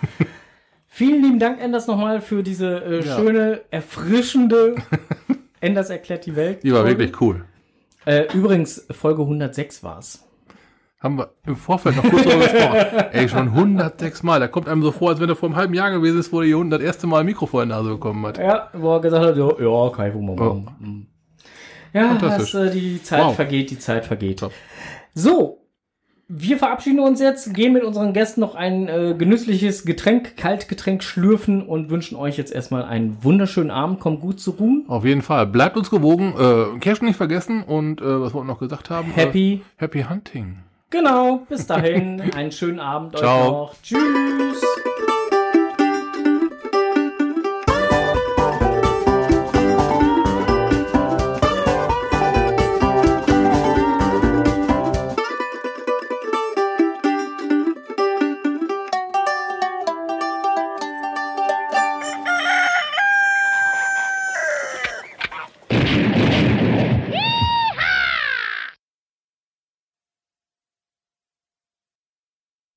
[0.87, 3.15] Vielen lieben Dank, Enders, nochmal für diese äh, Ja.
[3.15, 4.75] schöne, erfrischende
[5.61, 6.63] Enders erklärt die Welt.
[6.63, 7.45] Die war wirklich cool.
[8.05, 10.25] Äh, übrigens, Folge 106 war's.
[11.01, 13.05] Haben wir im Vorfeld noch kurz darüber gesprochen.
[13.13, 14.39] Ey, schon 106 Mal.
[14.41, 16.41] Da kommt einem so vor, als wenn er vor einem halben Jahr gewesen ist, wo
[16.41, 18.37] er das erste Mal ein Mikro vor der Nase bekommen hat.
[18.37, 21.07] Ja, wo er gesagt hat, ja, ja kann ich wohl mal machen.
[21.93, 22.55] Ja, das, Fantastisch.
[22.55, 23.35] äh, die Zeit Wow.
[23.35, 24.39] vergeht, die Zeit vergeht.
[24.39, 24.51] Top.
[25.13, 25.58] So,
[26.31, 31.63] wir verabschieden uns jetzt, gehen mit unseren Gästen noch ein äh, genüssliches Getränk, Kaltgetränk schlürfen
[31.63, 33.99] und wünschen euch jetzt erstmal einen wunderschönen Abend.
[33.99, 34.85] Kommt gut zu ruhen.
[34.87, 35.47] Auf jeden Fall.
[35.47, 36.35] Bleibt uns gewogen.
[36.37, 37.63] Äh, Cash nicht vergessen.
[37.63, 39.11] Und äh, was wir noch gesagt haben.
[39.11, 39.53] Happy.
[39.53, 40.57] Äh, happy Hunting.
[40.91, 42.21] Genau, bis dahin.
[42.35, 43.51] einen schönen Abend euch Ciao.
[43.51, 43.75] noch.
[43.81, 44.63] Tschüss.